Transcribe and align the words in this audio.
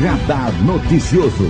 Radar 0.00 0.50
Noticioso. 0.64 1.44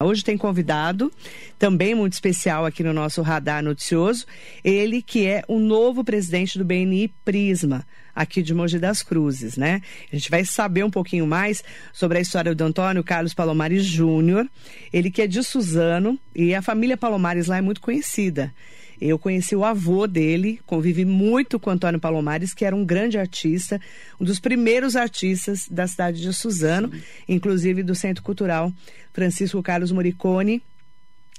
Hoje 0.00 0.22
tem 0.22 0.38
convidado, 0.38 1.10
também 1.58 1.92
muito 1.92 2.12
especial 2.12 2.64
aqui 2.64 2.84
no 2.84 2.92
nosso 2.92 3.20
Radar 3.20 3.64
Noticioso, 3.64 4.26
ele 4.62 5.02
que 5.02 5.26
é 5.26 5.42
o 5.48 5.58
novo 5.58 6.04
presidente 6.04 6.56
do 6.56 6.64
BNI 6.64 7.12
Prisma, 7.24 7.84
aqui 8.14 8.40
de 8.42 8.54
Mogi 8.54 8.78
das 8.78 9.02
Cruzes, 9.02 9.56
né? 9.56 9.82
A 10.12 10.14
gente 10.14 10.30
vai 10.30 10.44
saber 10.44 10.84
um 10.84 10.90
pouquinho 10.90 11.26
mais 11.26 11.64
sobre 11.92 12.18
a 12.18 12.20
história 12.20 12.54
do 12.54 12.62
Antônio 12.62 13.02
Carlos 13.02 13.34
Palomares 13.34 13.84
Júnior, 13.84 14.48
ele 14.92 15.10
que 15.10 15.22
é 15.22 15.26
de 15.26 15.42
Suzano 15.42 16.16
e 16.32 16.54
a 16.54 16.62
família 16.62 16.96
Palomares 16.96 17.48
lá 17.48 17.56
é 17.56 17.60
muito 17.60 17.80
conhecida. 17.80 18.54
Eu 19.00 19.18
conheci 19.18 19.54
o 19.54 19.64
avô 19.64 20.06
dele, 20.06 20.60
convivi 20.66 21.04
muito 21.04 21.58
com 21.60 21.70
Antônio 21.70 22.00
Palomares, 22.00 22.54
que 22.54 22.64
era 22.64 22.74
um 22.74 22.84
grande 22.84 23.18
artista, 23.18 23.80
um 24.20 24.24
dos 24.24 24.38
primeiros 24.38 24.96
artistas 24.96 25.68
da 25.70 25.86
cidade 25.86 26.20
de 26.20 26.32
Suzano, 26.32 26.90
Sim. 26.90 27.02
inclusive 27.28 27.82
do 27.82 27.94
Centro 27.94 28.22
Cultural 28.22 28.72
Francisco 29.12 29.62
Carlos 29.62 29.92
Moricone, 29.92 30.62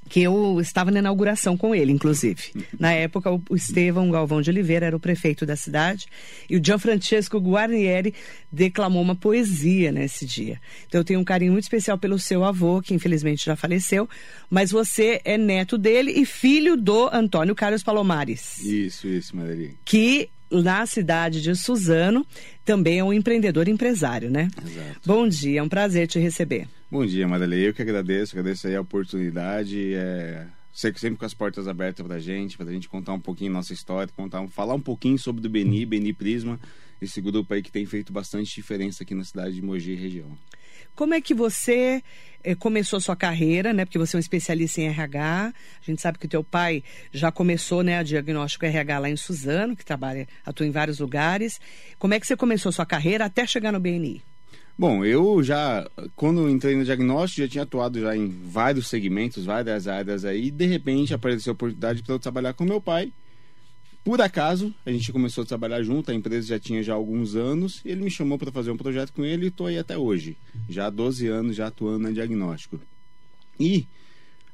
que 0.10 0.22
eu 0.22 0.60
estava 0.62 0.92
na 0.92 1.00
inauguração 1.00 1.58
com 1.58 1.76
ele, 1.76 1.92
inclusive. 1.92 2.52
Na 2.80 2.92
época, 2.92 3.32
o 3.32 3.56
Estevão 3.56 4.10
Galvão 4.10 4.42
de 4.42 4.50
Oliveira 4.50 4.86
era 4.86 4.96
o 4.96 5.00
prefeito 5.00 5.46
da 5.46 5.56
cidade 5.56 6.08
e 6.50 6.58
o 6.58 6.64
Gianfrancesco 6.64 7.40
Guarnieri 7.40 8.14
declamou 8.52 9.02
uma 9.02 9.16
poesia 9.16 9.92
nesse 9.92 10.26
dia. 10.26 10.60
Então, 10.88 11.02
eu 11.02 11.06
tenho 11.06 11.20
um 11.20 11.24
carinho 11.24 11.52
muito 11.52 11.66
especial 11.66 11.98
pelo 11.98 12.18
seu 12.18 12.44
avô, 12.44 12.82
que 12.82 12.94
infelizmente 12.94 13.46
já 13.46 13.56
faleceu, 13.56 14.10
mas 14.50 14.72
você 14.72 15.22
é 15.24 15.38
neto 15.38 15.78
dele 15.78 16.12
e 16.12 16.26
filho 16.26 16.78
do 16.78 17.10
Antônio 17.14 17.56
Carlos 17.56 17.84
Palomares. 17.84 18.60
Isso, 18.64 19.08
isso, 19.08 19.36
Madeline. 19.36 19.76
Que 19.84 20.30
na 20.50 20.86
cidade 20.86 21.42
de 21.42 21.56
Suzano, 21.56 22.26
também 22.64 23.00
é 23.00 23.04
um 23.04 23.12
empreendedor 23.12 23.68
empresário, 23.68 24.30
né? 24.30 24.50
Exato. 24.66 25.02
Bom 25.06 25.28
dia, 25.28 25.60
é 25.60 25.64
um 25.64 25.70
prazer 25.70 26.08
te 26.08 26.20
receber. 26.20 26.68
Bom 26.90 27.06
dia, 27.06 27.28
Madalena. 27.28 27.64
Eu 27.64 27.74
que 27.74 27.82
agradeço, 27.82 28.34
agradeço 28.34 28.66
aí 28.66 28.74
a 28.74 28.80
oportunidade. 28.80 29.94
É... 29.94 30.48
Sei 30.72 30.90
que 30.90 31.02
sempre 31.02 31.20
com 31.20 31.26
as 31.26 31.34
portas 31.34 31.68
abertas 31.68 32.06
para 32.06 32.16
a 32.16 32.20
gente, 32.20 32.56
para 32.56 32.70
a 32.70 32.72
gente 32.72 32.88
contar 32.88 33.12
um 33.12 33.20
pouquinho 33.20 33.52
nossa 33.52 33.74
história, 33.74 34.14
contar, 34.16 34.48
falar 34.48 34.74
um 34.74 34.80
pouquinho 34.80 35.20
sobre 35.20 35.46
o 35.46 35.50
Beni, 35.50 35.86
Beni 35.86 36.14
Prisma, 36.14 36.58
esse 37.02 37.20
grupo 37.20 37.54
aí 37.54 37.62
que 37.62 37.72
tem 37.72 37.86
feito 37.86 38.14
bastante 38.14 38.56
diferença 38.56 39.04
aqui 39.04 39.14
na 39.14 39.26
cidade 39.26 39.56
de 39.56 39.62
Mogi 39.62 39.92
e 39.92 39.96
região. 39.96 40.38
Como 40.96 41.14
é 41.14 41.20
que 41.20 41.34
você 41.34 42.02
eh, 42.42 42.56
começou 42.56 43.02
sua 43.02 43.18
carreira, 43.18 43.74
né? 43.74 43.84
Porque 43.84 43.98
você 43.98 44.16
é 44.16 44.18
um 44.18 44.22
especialista 44.22 44.80
em 44.80 44.86
RH. 44.86 45.54
A 45.82 45.86
gente 45.86 46.02
sabe 46.02 46.18
que 46.18 46.26
o 46.26 46.30
teu 46.30 46.44
pai 46.44 46.82
já 47.12 47.34
começou, 47.34 47.84
né, 47.84 47.98
a 47.98 48.04
diagnóstico 48.04 48.66
RH 48.66 49.00
lá 49.00 49.10
em 49.10 49.18
Suzano, 49.18 49.76
que 49.76 49.84
trabalha, 49.84 50.26
atua 50.46 50.66
em 50.66 50.72
vários 50.72 51.00
lugares. 51.00 51.60
Como 52.00 52.14
é 52.14 52.20
que 52.20 52.26
você 52.26 52.38
começou 52.38 52.72
sua 52.72 52.86
carreira 52.86 53.26
até 53.26 53.46
chegar 53.46 53.74
no 53.74 53.80
BNI? 53.80 54.24
Bom, 54.78 55.04
eu 55.04 55.42
já, 55.42 55.90
quando 56.16 56.50
entrei 56.50 56.76
no 56.76 56.86
diagnóstico, 56.86 57.42
já 57.42 57.48
tinha 57.48 57.64
atuado 57.64 58.00
já 58.00 58.16
em 58.16 58.28
vários 58.28 58.88
segmentos, 58.88 59.44
várias 59.44 59.88
áreas 59.88 60.24
aí, 60.24 60.48
e 60.48 60.52
de 60.52 60.66
repente 60.68 61.14
apareceu 61.14 61.52
a 61.52 61.56
oportunidade 61.56 62.04
para 62.04 62.14
eu 62.14 62.20
trabalhar 62.20 62.54
com 62.54 62.64
meu 62.64 62.80
pai, 62.80 63.12
por 64.08 64.22
acaso, 64.22 64.74
a 64.86 64.90
gente 64.90 65.12
começou 65.12 65.44
a 65.44 65.46
trabalhar 65.46 65.84
junto, 65.84 66.10
a 66.10 66.14
empresa 66.14 66.48
já 66.48 66.58
tinha 66.58 66.82
já 66.82 66.94
alguns 66.94 67.36
anos, 67.36 67.82
ele 67.84 68.06
me 68.06 68.10
chamou 68.10 68.38
para 68.38 68.54
fazer 68.54 68.72
um 68.72 68.78
projeto 68.78 69.12
com 69.12 69.26
ele 69.26 69.44
e 69.44 69.48
estou 69.50 69.68
aí 69.68 69.78
até 69.78 69.98
hoje. 69.98 70.38
Já 70.70 70.86
há 70.86 70.90
12 70.90 71.28
anos 71.28 71.58
já 71.58 71.68
atuando 71.68 72.00
na 72.00 72.12
diagnóstico. 72.12 72.80
E 73.60 73.86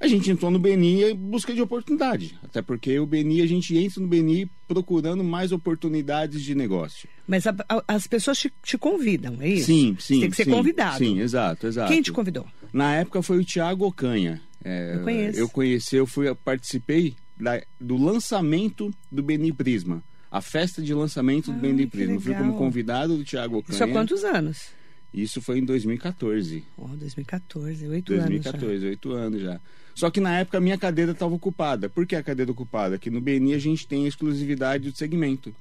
a 0.03 0.07
gente 0.07 0.29
entrou 0.29 0.51
no 0.51 0.59
BNI 0.59 1.11
em 1.11 1.15
busca 1.15 1.53
de 1.53 1.61
oportunidade. 1.61 2.37
Até 2.43 2.61
porque 2.61 2.99
o 2.99 3.05
BNI, 3.05 3.41
a 3.41 3.47
gente 3.47 3.77
entra 3.77 4.01
no 4.01 4.07
BNI 4.07 4.51
procurando 4.67 5.23
mais 5.23 5.53
oportunidades 5.53 6.41
de 6.41 6.53
negócio. 6.53 7.07
Mas 7.25 7.47
a, 7.47 7.55
a, 7.69 7.83
as 7.87 8.05
pessoas 8.05 8.37
te, 8.37 8.51
te, 8.61 8.77
convidam, 8.77 9.37
é 9.39 9.47
isso? 9.47 9.67
Sim, 9.67 9.95
sim. 9.97 10.15
Você 10.15 10.21
tem 10.21 10.29
que 10.29 10.35
ser 10.35 10.43
sim, 10.43 10.51
convidado. 10.51 10.97
Sim, 10.97 11.19
exato, 11.21 11.67
exato. 11.67 11.89
Quem 11.89 12.01
te 12.01 12.11
convidou? 12.11 12.45
Na 12.73 12.95
época 12.95 13.21
foi 13.21 13.37
o 13.37 13.45
Tiago 13.45 13.85
Ocanha. 13.85 14.41
É, 14.61 14.95
eu 14.95 15.03
conheço. 15.03 15.39
Eu 15.39 15.49
conheci, 15.49 15.95
eu 15.95 16.05
fui, 16.05 16.35
participei 16.35 17.15
da, 17.39 17.61
do 17.79 17.95
lançamento 17.95 18.93
do 19.09 19.23
Beni 19.23 19.53
Prisma. 19.53 20.03
A 20.29 20.41
festa 20.41 20.81
de 20.81 20.93
lançamento 20.93 21.49
do 21.49 21.59
Beni 21.59 21.87
Prisma. 21.87 22.19
Fui 22.19 22.35
como 22.35 22.57
convidado 22.57 23.15
do 23.15 23.23
Tiago 23.23 23.59
Ocanha. 23.59 23.75
Isso 23.75 23.83
há 23.83 23.87
quantos 23.87 24.23
anos? 24.25 24.67
Isso 25.13 25.41
foi 25.41 25.59
em 25.59 25.65
2014. 25.65 26.63
Oh, 26.77 26.87
2014, 26.87 27.87
oito 27.87 28.13
anos 28.13 28.25
2014, 28.25 28.85
oito 28.87 29.11
anos 29.11 29.41
já. 29.41 29.59
Só 29.93 30.09
que 30.09 30.19
na 30.19 30.39
época 30.39 30.57
a 30.57 30.61
minha 30.61 30.77
cadeira 30.77 31.11
estava 31.11 31.33
ocupada. 31.35 31.87
Por 31.87 32.07
que 32.07 32.15
a 32.15 32.23
cadeira 32.23 32.51
ocupada? 32.51 32.95
Aqui 32.95 33.09
no 33.09 33.21
BNI 33.21 33.53
a 33.53 33.59
gente 33.59 33.87
tem 33.87 34.05
a 34.05 34.07
exclusividade 34.07 34.89
do 34.89 34.97
segmento. 34.97 35.53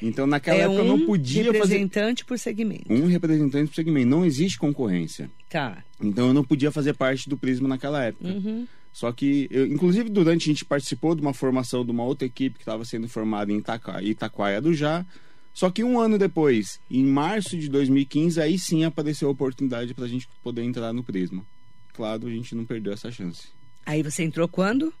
Então 0.00 0.26
naquela 0.26 0.58
é 0.58 0.62
época 0.62 0.82
um 0.82 0.84
eu 0.84 0.96
não 0.96 1.06
podia 1.06 1.44
fazer... 1.44 1.58
representante 1.58 2.24
por 2.24 2.38
segmento. 2.38 2.92
Um 2.92 3.06
representante 3.06 3.68
por 3.68 3.74
segmento. 3.74 4.08
Não 4.08 4.24
existe 4.24 4.58
concorrência. 4.58 5.28
Tá. 5.48 5.82
Então 6.00 6.28
eu 6.28 6.34
não 6.34 6.44
podia 6.44 6.70
fazer 6.70 6.94
parte 6.94 7.28
do 7.28 7.36
Prisma 7.36 7.68
naquela 7.68 8.04
época. 8.04 8.28
Uhum. 8.28 8.66
Só 8.92 9.12
que, 9.12 9.46
eu, 9.50 9.66
inclusive, 9.66 10.08
durante 10.08 10.44
a 10.44 10.52
gente 10.52 10.64
participou 10.64 11.14
de 11.14 11.20
uma 11.20 11.32
formação 11.32 11.84
de 11.84 11.90
uma 11.90 12.04
outra 12.04 12.26
equipe 12.26 12.56
que 12.56 12.62
estava 12.62 12.84
sendo 12.84 13.08
formada 13.08 13.52
em 13.52 13.58
Itaquá, 13.58 14.02
Itaquaia 14.02 14.60
do 14.60 14.74
Já. 14.74 15.04
Só 15.52 15.70
que 15.70 15.84
um 15.84 15.98
ano 15.98 16.16
depois, 16.16 16.80
em 16.90 17.04
março 17.04 17.56
de 17.56 17.68
2015, 17.68 18.40
aí 18.40 18.58
sim 18.58 18.84
apareceu 18.84 19.28
a 19.28 19.32
oportunidade 19.32 19.94
para 19.94 20.04
a 20.04 20.08
gente 20.08 20.28
poder 20.42 20.62
entrar 20.62 20.92
no 20.92 21.02
Prisma. 21.02 21.44
Claro, 21.92 22.26
a 22.26 22.30
gente 22.30 22.54
não 22.54 22.64
perdeu 22.64 22.92
essa 22.92 23.10
chance. 23.10 23.48
Aí 23.84 24.02
você 24.02 24.22
entrou 24.22 24.48
quando? 24.48 24.92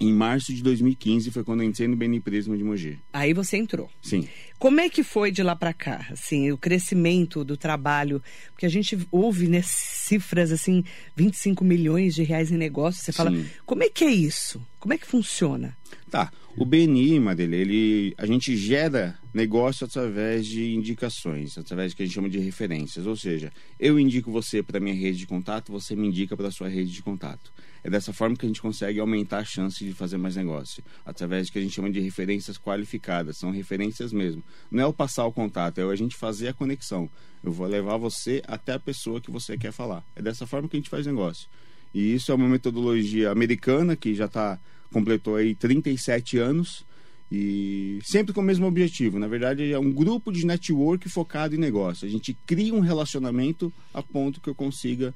Em 0.00 0.12
março 0.12 0.54
de 0.54 0.62
2015 0.62 1.30
foi 1.32 1.42
quando 1.42 1.62
eu 1.62 1.68
entrei 1.68 1.88
no 1.88 1.96
Beni 1.96 2.20
Prisma 2.20 2.56
de 2.56 2.62
Mogi. 2.62 2.98
Aí 3.12 3.34
você 3.34 3.56
entrou. 3.56 3.90
Sim. 4.00 4.28
Como 4.56 4.80
é 4.80 4.88
que 4.88 5.02
foi 5.02 5.30
de 5.32 5.42
lá 5.42 5.56
para 5.56 5.72
cá, 5.72 6.06
assim, 6.10 6.52
o 6.52 6.58
crescimento 6.58 7.44
do 7.44 7.56
trabalho? 7.56 8.22
Porque 8.52 8.66
a 8.66 8.68
gente 8.68 8.98
ouve 9.10 9.48
né, 9.48 9.60
cifras 9.62 10.52
assim, 10.52 10.84
25 11.16 11.64
milhões 11.64 12.14
de 12.14 12.22
reais 12.22 12.52
em 12.52 12.56
negócio. 12.56 13.02
Você 13.02 13.12
fala, 13.12 13.30
Sim. 13.30 13.44
como 13.66 13.82
é 13.82 13.88
que 13.88 14.04
é 14.04 14.10
isso? 14.10 14.64
Como 14.78 14.94
é 14.94 14.98
que 14.98 15.06
funciona? 15.06 15.76
Tá. 16.10 16.30
O 16.56 16.64
BNI, 16.64 17.20
Madele, 17.20 17.56
ele, 17.56 18.14
a 18.18 18.26
gente 18.26 18.56
gera 18.56 19.16
negócio 19.32 19.86
através 19.86 20.44
de 20.44 20.74
indicações, 20.74 21.56
através 21.56 21.92
do 21.92 21.96
que 21.96 22.02
a 22.02 22.06
gente 22.06 22.14
chama 22.14 22.28
de 22.28 22.38
referências. 22.38 23.06
Ou 23.06 23.14
seja, 23.14 23.52
eu 23.78 23.98
indico 23.98 24.32
você 24.32 24.60
para 24.60 24.80
minha 24.80 24.94
rede 24.94 25.18
de 25.18 25.26
contato, 25.26 25.70
você 25.70 25.94
me 25.94 26.08
indica 26.08 26.36
para 26.36 26.48
a 26.48 26.50
sua 26.50 26.68
rede 26.68 26.92
de 26.92 27.02
contato. 27.02 27.52
É 27.82 27.90
dessa 27.90 28.12
forma 28.12 28.36
que 28.36 28.44
a 28.44 28.48
gente 28.48 28.60
consegue 28.60 29.00
aumentar 29.00 29.38
a 29.38 29.44
chance 29.44 29.84
de 29.84 29.92
fazer 29.92 30.16
mais 30.16 30.36
negócio, 30.36 30.82
através 31.04 31.46
do 31.46 31.52
que 31.52 31.58
a 31.58 31.62
gente 31.62 31.74
chama 31.74 31.90
de 31.90 32.00
referências 32.00 32.58
qualificadas, 32.58 33.36
são 33.36 33.50
referências 33.50 34.12
mesmo. 34.12 34.42
Não 34.70 34.82
é 34.82 34.86
o 34.86 34.92
passar 34.92 35.24
o 35.26 35.32
contato, 35.32 35.80
é 35.80 35.84
a 35.84 35.96
gente 35.96 36.16
fazer 36.16 36.48
a 36.48 36.52
conexão. 36.52 37.08
Eu 37.42 37.52
vou 37.52 37.66
levar 37.66 37.96
você 37.96 38.42
até 38.46 38.72
a 38.72 38.78
pessoa 38.78 39.20
que 39.20 39.30
você 39.30 39.56
quer 39.56 39.72
falar. 39.72 40.04
É 40.16 40.22
dessa 40.22 40.46
forma 40.46 40.68
que 40.68 40.76
a 40.76 40.80
gente 40.80 40.90
faz 40.90 41.06
negócio. 41.06 41.48
E 41.94 42.14
isso 42.14 42.30
é 42.30 42.34
uma 42.34 42.48
metodologia 42.48 43.30
americana 43.30 43.96
que 43.96 44.14
já 44.14 44.26
está 44.26 44.58
completou 44.92 45.36
aí 45.36 45.54
37 45.54 46.38
anos 46.38 46.84
e 47.30 47.98
sempre 48.02 48.32
com 48.32 48.40
o 48.40 48.44
mesmo 48.44 48.66
objetivo. 48.66 49.18
Na 49.18 49.28
verdade, 49.28 49.70
é 49.70 49.78
um 49.78 49.92
grupo 49.92 50.32
de 50.32 50.46
network 50.46 51.08
focado 51.08 51.54
em 51.54 51.58
negócio. 51.58 52.06
A 52.06 52.10
gente 52.10 52.36
cria 52.46 52.74
um 52.74 52.80
relacionamento 52.80 53.72
a 53.92 54.02
ponto 54.02 54.40
que 54.40 54.48
eu 54.48 54.54
consiga 54.54 55.14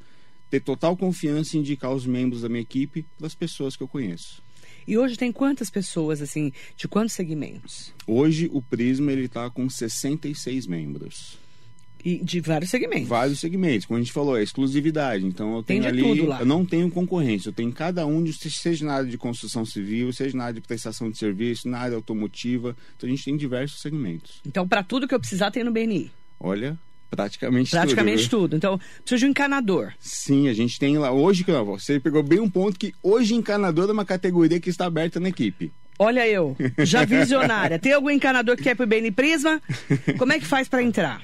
ter 0.52 0.60
total 0.60 0.94
confiança 0.94 1.56
e 1.56 1.60
indicar 1.60 1.90
os 1.90 2.04
membros 2.04 2.42
da 2.42 2.48
minha 2.48 2.60
equipe 2.60 3.06
para 3.16 3.26
as 3.26 3.34
pessoas 3.34 3.74
que 3.74 3.82
eu 3.82 3.88
conheço. 3.88 4.42
E 4.86 4.98
hoje 4.98 5.16
tem 5.16 5.32
quantas 5.32 5.70
pessoas, 5.70 6.20
assim, 6.20 6.52
de 6.76 6.86
quantos 6.86 7.14
segmentos? 7.14 7.90
Hoje 8.06 8.50
o 8.52 8.60
Prisma 8.60 9.12
ele 9.12 9.24
está 9.24 9.48
com 9.48 9.70
66 9.70 10.66
membros. 10.66 11.38
E 12.04 12.18
de 12.22 12.40
vários 12.40 12.68
segmentos. 12.68 13.08
Vários 13.08 13.40
segmentos, 13.40 13.86
como 13.86 13.96
a 13.96 14.02
gente 14.02 14.12
falou, 14.12 14.36
é 14.36 14.42
exclusividade. 14.42 15.24
Então 15.24 15.56
eu 15.56 15.62
tenho 15.62 15.86
ali, 15.86 16.18
eu 16.18 16.44
não 16.44 16.66
tenho 16.66 16.90
concorrência. 16.90 17.48
Eu 17.48 17.54
tenho 17.54 17.72
cada 17.72 18.04
um, 18.04 18.22
de, 18.22 18.34
seja 18.34 18.84
na 18.84 18.94
área 18.94 19.08
de 19.08 19.16
construção 19.16 19.64
civil, 19.64 20.12
seja 20.12 20.36
na 20.36 20.44
área 20.44 20.60
de 20.60 20.66
prestação 20.66 21.10
de 21.10 21.16
serviço, 21.16 21.66
na 21.66 21.78
área 21.78 21.96
automotiva. 21.96 22.76
Então 22.96 23.08
a 23.08 23.10
gente 23.10 23.24
tem 23.24 23.36
diversos 23.38 23.80
segmentos. 23.80 24.42
Então, 24.44 24.68
para 24.68 24.82
tudo 24.82 25.08
que 25.08 25.14
eu 25.14 25.20
precisar, 25.20 25.50
tem 25.50 25.64
no 25.64 25.72
BNI. 25.72 26.10
Olha, 26.38 26.76
praticamente, 27.16 27.70
Praticamente 27.70 28.28
tudo. 28.28 28.40
tudo. 28.42 28.56
Então, 28.56 28.78
preciso 29.02 29.18
de 29.20 29.26
um 29.26 29.28
encanador. 29.28 29.92
Sim, 30.00 30.48
a 30.48 30.54
gente 30.54 30.78
tem 30.78 30.96
lá. 30.96 31.12
Hoje, 31.12 31.44
você 31.66 32.00
pegou 32.00 32.22
bem 32.22 32.40
um 32.40 32.48
ponto 32.48 32.78
que 32.78 32.94
hoje 33.02 33.34
encanador 33.34 33.88
é 33.88 33.92
uma 33.92 34.04
categoria 34.04 34.58
que 34.58 34.70
está 34.70 34.86
aberta 34.86 35.20
na 35.20 35.28
equipe. 35.28 35.70
Olha 35.98 36.26
eu, 36.26 36.56
já 36.78 37.04
visionária. 37.06 37.78
Tem 37.78 37.92
algum 37.92 38.10
encanador 38.10 38.56
que 38.56 38.62
quer 38.62 38.74
pro 38.74 38.86
BNI 38.86 39.10
Prisma? 39.10 39.60
Como 40.18 40.32
é 40.32 40.38
que 40.38 40.46
faz 40.46 40.68
para 40.68 40.82
entrar? 40.82 41.22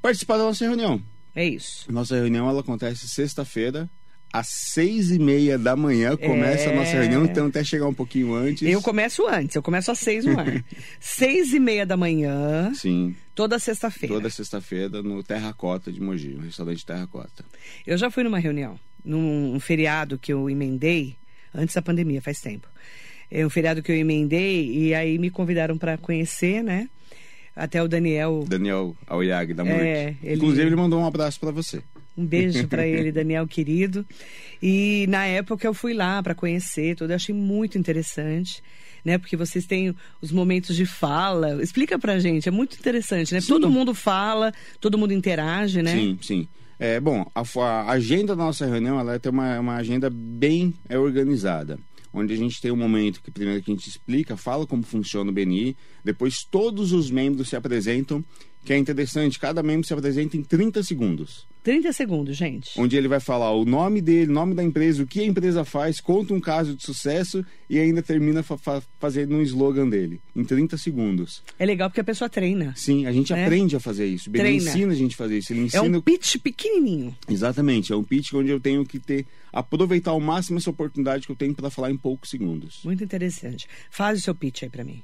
Participar 0.00 0.38
da 0.38 0.44
nossa 0.44 0.64
reunião. 0.64 1.00
É 1.34 1.46
isso. 1.46 1.84
Nossa 1.92 2.14
reunião 2.16 2.48
ela 2.48 2.60
acontece 2.60 3.06
sexta-feira, 3.08 3.88
às 4.32 4.48
seis 4.48 5.10
e 5.10 5.18
meia 5.18 5.58
da 5.58 5.76
manhã 5.76 6.16
começa 6.16 6.70
É. 6.70 6.72
a 6.72 6.76
nossa 6.76 6.92
reunião, 6.92 7.24
então 7.24 7.46
até 7.46 7.62
chegar 7.62 7.86
um 7.86 7.94
pouquinho 7.94 8.34
antes. 8.34 8.62
Eu 8.68 8.80
começo 8.80 9.26
antes, 9.28 9.54
eu 9.54 9.62
começo 9.62 9.90
às 9.90 9.98
seis 9.98 10.24
no 10.24 10.38
ar. 10.40 10.64
seis 10.98 11.52
e 11.52 11.60
meia 11.60 11.84
da 11.86 11.96
manhã, 11.96 12.72
Sim, 12.74 13.14
toda 13.34 13.58
sexta-feira. 13.58 14.14
toda 14.14 14.30
sexta-feira 14.30 15.02
no 15.02 15.22
Terracota 15.22 15.90
de 15.92 16.00
Mogi, 16.00 16.28
no 16.28 16.42
restaurante 16.42 16.84
Terracota. 16.86 17.44
Eu 17.86 17.96
já 17.98 18.10
fui 18.10 18.22
numa 18.24 18.38
reunião, 18.38 18.78
num 19.04 19.54
um 19.54 19.60
feriado 19.60 20.18
que 20.18 20.32
eu 20.32 20.48
emendei, 20.48 21.16
antes 21.54 21.74
da 21.74 21.82
pandemia, 21.82 22.22
faz 22.22 22.40
tempo. 22.40 22.68
É 23.30 23.44
um 23.44 23.50
feriado 23.50 23.82
que 23.82 23.90
eu 23.90 23.96
emendei 23.96 24.70
e 24.70 24.94
aí 24.94 25.18
me 25.18 25.30
convidaram 25.30 25.76
para 25.76 25.96
conhecer, 25.98 26.62
né? 26.62 26.88
Até 27.56 27.82
o 27.82 27.88
Daniel. 27.88 28.44
Daniel 28.48 28.96
Aoyag 29.06 29.54
da 29.54 29.64
Morte. 29.64 29.80
É, 29.80 30.14
ele- 30.22 30.34
Inclusive, 30.36 30.66
ele 30.66 30.76
mandou 30.76 31.00
um 31.00 31.06
abraço 31.06 31.38
para 31.40 31.50
você. 31.50 31.82
Um 32.16 32.24
beijo 32.26 32.66
para 32.68 32.86
ele, 32.86 33.10
Daniel 33.12 33.46
querido. 33.46 34.04
E 34.62 35.06
na 35.08 35.26
época 35.26 35.66
eu 35.66 35.74
fui 35.74 35.94
lá 35.94 36.22
para 36.22 36.34
conhecer 36.34 36.96
tudo, 36.96 37.10
eu 37.10 37.16
achei 37.16 37.34
muito 37.34 37.76
interessante. 37.78 38.62
Né, 39.04 39.18
porque 39.18 39.36
vocês 39.36 39.66
têm 39.66 39.94
os 40.22 40.32
momentos 40.32 40.74
de 40.74 40.86
fala. 40.86 41.62
Explica 41.62 41.98
pra 41.98 42.18
gente, 42.18 42.48
é 42.48 42.52
muito 42.52 42.78
interessante, 42.78 43.34
né? 43.34 43.40
Todo 43.46 43.70
mundo 43.70 43.92
fala, 43.92 44.50
todo 44.80 44.96
mundo 44.96 45.12
interage, 45.12 45.82
né? 45.82 45.94
Sim, 45.94 46.18
sim. 46.22 46.48
É, 46.78 46.98
bom, 46.98 47.30
a, 47.34 47.40
a 47.40 47.90
agenda 47.90 48.34
da 48.34 48.44
nossa 48.44 48.66
reunião 48.66 48.98
ela 48.98 49.18
tem 49.18 49.30
uma, 49.30 49.60
uma 49.60 49.76
agenda 49.76 50.10
bem 50.10 50.74
é, 50.88 50.98
organizada. 50.98 51.78
Onde 52.12 52.32
a 52.32 52.36
gente 52.36 52.60
tem 52.60 52.70
um 52.70 52.76
momento 52.76 53.20
que 53.20 53.30
primeiro 53.30 53.62
que 53.62 53.70
a 53.70 53.74
gente 53.74 53.88
explica, 53.88 54.36
fala 54.36 54.66
como 54.66 54.84
funciona 54.84 55.30
o 55.30 55.34
BNI, 55.34 55.76
depois 56.04 56.44
todos 56.44 56.92
os 56.92 57.10
membros 57.10 57.48
se 57.48 57.56
apresentam, 57.56 58.24
que 58.64 58.72
é 58.72 58.78
interessante, 58.78 59.38
cada 59.38 59.62
membro 59.62 59.86
se 59.86 59.92
apresenta 59.92 60.36
em 60.36 60.42
30 60.42 60.82
segundos. 60.82 61.46
30 61.62 61.92
segundos, 61.92 62.36
gente. 62.36 62.70
Onde 62.78 62.96
ele 62.96 63.08
vai 63.08 63.20
falar 63.20 63.50
o 63.52 63.64
nome 63.64 64.00
dele, 64.02 64.30
o 64.30 64.34
nome 64.34 64.54
da 64.54 64.62
empresa, 64.62 65.02
o 65.02 65.06
que 65.06 65.20
a 65.20 65.24
empresa 65.24 65.64
faz, 65.64 65.98
conta 66.00 66.34
um 66.34 66.40
caso 66.40 66.74
de 66.76 66.82
sucesso 66.84 67.44
e 67.70 67.78
ainda 67.78 68.02
termina 68.02 68.42
fa- 68.42 68.58
fa- 68.58 68.82
fazendo 69.00 69.34
um 69.34 69.40
slogan 69.42 69.88
dele, 69.88 70.20
em 70.36 70.44
30 70.44 70.76
segundos. 70.76 71.42
É 71.58 71.64
legal 71.64 71.88
porque 71.88 72.00
a 72.02 72.04
pessoa 72.04 72.28
treina. 72.28 72.74
Sim, 72.76 73.06
a 73.06 73.12
gente 73.12 73.32
É. 73.32 73.44
aprende 73.44 73.76
a 73.76 73.80
fazer 73.80 74.06
isso. 74.06 74.30
Treina. 74.30 74.56
ensina 74.70 74.92
a 74.92 74.96
gente 74.96 75.14
a 75.14 75.16
fazer 75.16 75.38
isso. 75.38 75.52
Ele 75.52 75.60
É 75.60 75.64
ensina 75.64 75.98
um 75.98 76.00
pitch 76.02 76.36
pequenininho. 76.38 77.16
Exatamente, 77.28 77.92
é 77.92 77.96
um 77.96 78.04
pitch 78.04 78.34
onde 78.34 78.50
eu 78.50 78.60
tenho 78.60 78.84
que 78.84 78.98
ter 78.98 79.26
aproveitar 79.52 80.10
ao 80.10 80.20
máximo 80.20 80.58
essa 80.58 80.68
oportunidade 80.70 81.24
que 81.26 81.32
eu 81.32 81.36
tenho 81.36 81.54
para 81.54 81.70
falar 81.70 81.90
em 81.90 81.96
poucos 81.96 82.28
segundos. 82.30 82.80
Muito 82.84 83.02
interessante. 83.04 83.66
Faz 83.90 84.18
o 84.18 84.22
seu 84.22 84.34
pitch 84.34 84.64
aí 84.64 84.68
pra 84.68 84.84
mim. 84.84 85.02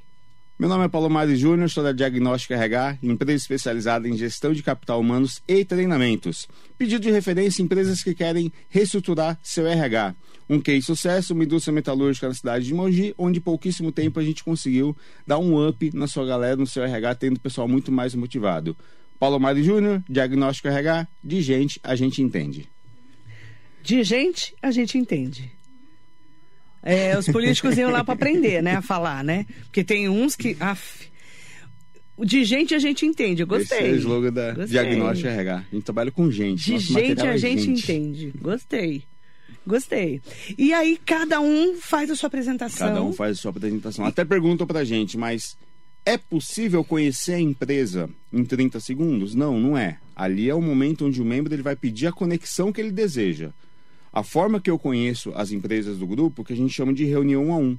Meu 0.60 0.68
nome 0.68 0.84
é 0.84 0.88
Paulo 0.88 1.08
Mário 1.08 1.34
Júnior, 1.34 1.70
sou 1.70 1.82
da 1.82 1.90
Diagnóstica 1.90 2.54
RH, 2.54 2.98
empresa 3.02 3.38
especializada 3.38 4.06
em 4.06 4.14
gestão 4.14 4.52
de 4.52 4.62
capital 4.62 5.00
humanos 5.00 5.42
e 5.48 5.64
treinamentos. 5.64 6.46
Pedido 6.76 7.00
de 7.00 7.10
referência 7.10 7.62
empresas 7.62 8.02
que 8.02 8.14
querem 8.14 8.52
reestruturar 8.68 9.40
seu 9.42 9.66
RH. 9.66 10.14
Um 10.50 10.60
case 10.60 10.82
sucesso, 10.82 11.32
uma 11.32 11.44
indústria 11.44 11.72
metalúrgica 11.72 12.28
na 12.28 12.34
cidade 12.34 12.66
de 12.66 12.74
Mogi, 12.74 13.14
onde 13.16 13.38
em 13.38 13.42
pouquíssimo 13.42 13.90
tempo 13.90 14.20
a 14.20 14.22
gente 14.22 14.44
conseguiu 14.44 14.94
dar 15.26 15.38
um 15.38 15.66
up 15.66 15.96
na 15.96 16.06
sua 16.06 16.26
galera, 16.26 16.56
no 16.56 16.66
seu 16.66 16.84
RH, 16.84 17.14
tendo 17.14 17.40
pessoal 17.40 17.66
muito 17.66 17.90
mais 17.90 18.14
motivado. 18.14 18.76
Paulo 19.18 19.40
Mário 19.40 19.64
Júnior, 19.64 20.04
Diagnóstico 20.10 20.68
RH, 20.68 21.08
de 21.24 21.40
gente 21.40 21.80
a 21.82 21.96
gente 21.96 22.20
entende. 22.20 22.68
De 23.82 24.04
gente, 24.04 24.54
a 24.60 24.70
gente 24.70 24.98
entende. 24.98 25.50
É, 26.82 27.18
os 27.18 27.26
políticos 27.26 27.76
iam 27.76 27.90
lá 27.90 28.02
para 28.02 28.14
aprender, 28.14 28.62
né? 28.62 28.76
A 28.76 28.82
falar, 28.82 29.22
né? 29.22 29.46
Porque 29.64 29.84
tem 29.84 30.08
uns 30.08 30.34
que. 30.34 30.56
Af, 30.58 31.10
de 32.24 32.44
gente 32.44 32.74
a 32.74 32.78
gente 32.78 33.06
entende. 33.06 33.42
Eu 33.42 33.46
gostei. 33.46 33.78
Esse 33.78 33.88
é 33.88 33.92
o 33.92 33.96
slogan 33.96 34.32
da 34.32 34.48
Gostei. 34.48 34.66
Diagnóstico 34.66 35.28
RH. 35.28 35.56
A 35.56 35.74
gente 35.74 35.84
trabalha 35.84 36.10
com 36.10 36.30
gente. 36.30 36.64
De 36.64 36.72
Nosso 36.72 36.92
gente 36.92 37.20
a 37.22 37.34
é 37.34 37.38
gente, 37.38 37.70
entende. 37.70 38.32
Gostei. 38.40 39.04
Gostei. 39.66 40.20
E 40.56 40.72
aí, 40.72 40.98
cada 41.04 41.40
um 41.40 41.76
faz 41.76 42.10
a 42.10 42.16
sua 42.16 42.28
apresentação. 42.28 42.88
Cada 42.88 43.02
um 43.02 43.12
faz 43.12 43.38
a 43.38 43.40
sua 43.40 43.50
apresentação. 43.50 44.04
Até 44.04 44.24
perguntam 44.24 44.66
pra 44.66 44.84
gente, 44.84 45.18
mas 45.18 45.56
é 46.04 46.16
possível 46.16 46.82
conhecer 46.82 47.34
a 47.34 47.40
empresa 47.40 48.08
em 48.32 48.44
30 48.44 48.80
segundos? 48.80 49.34
Não, 49.34 49.58
não 49.58 49.76
é. 49.76 49.98
Ali 50.16 50.48
é 50.48 50.54
o 50.54 50.62
momento 50.62 51.06
onde 51.06 51.20
o 51.20 51.24
membro 51.24 51.54
ele 51.54 51.62
vai 51.62 51.76
pedir 51.76 52.06
a 52.06 52.12
conexão 52.12 52.72
que 52.72 52.80
ele 52.80 52.90
deseja. 52.90 53.50
A 54.12 54.22
forma 54.22 54.60
que 54.60 54.70
eu 54.70 54.78
conheço 54.78 55.32
as 55.34 55.52
empresas 55.52 55.98
do 55.98 56.06
grupo, 56.06 56.44
que 56.44 56.52
a 56.52 56.56
gente 56.56 56.74
chama 56.74 56.92
de 56.92 57.04
reunião 57.04 57.52
a 57.52 57.56
um, 57.56 57.78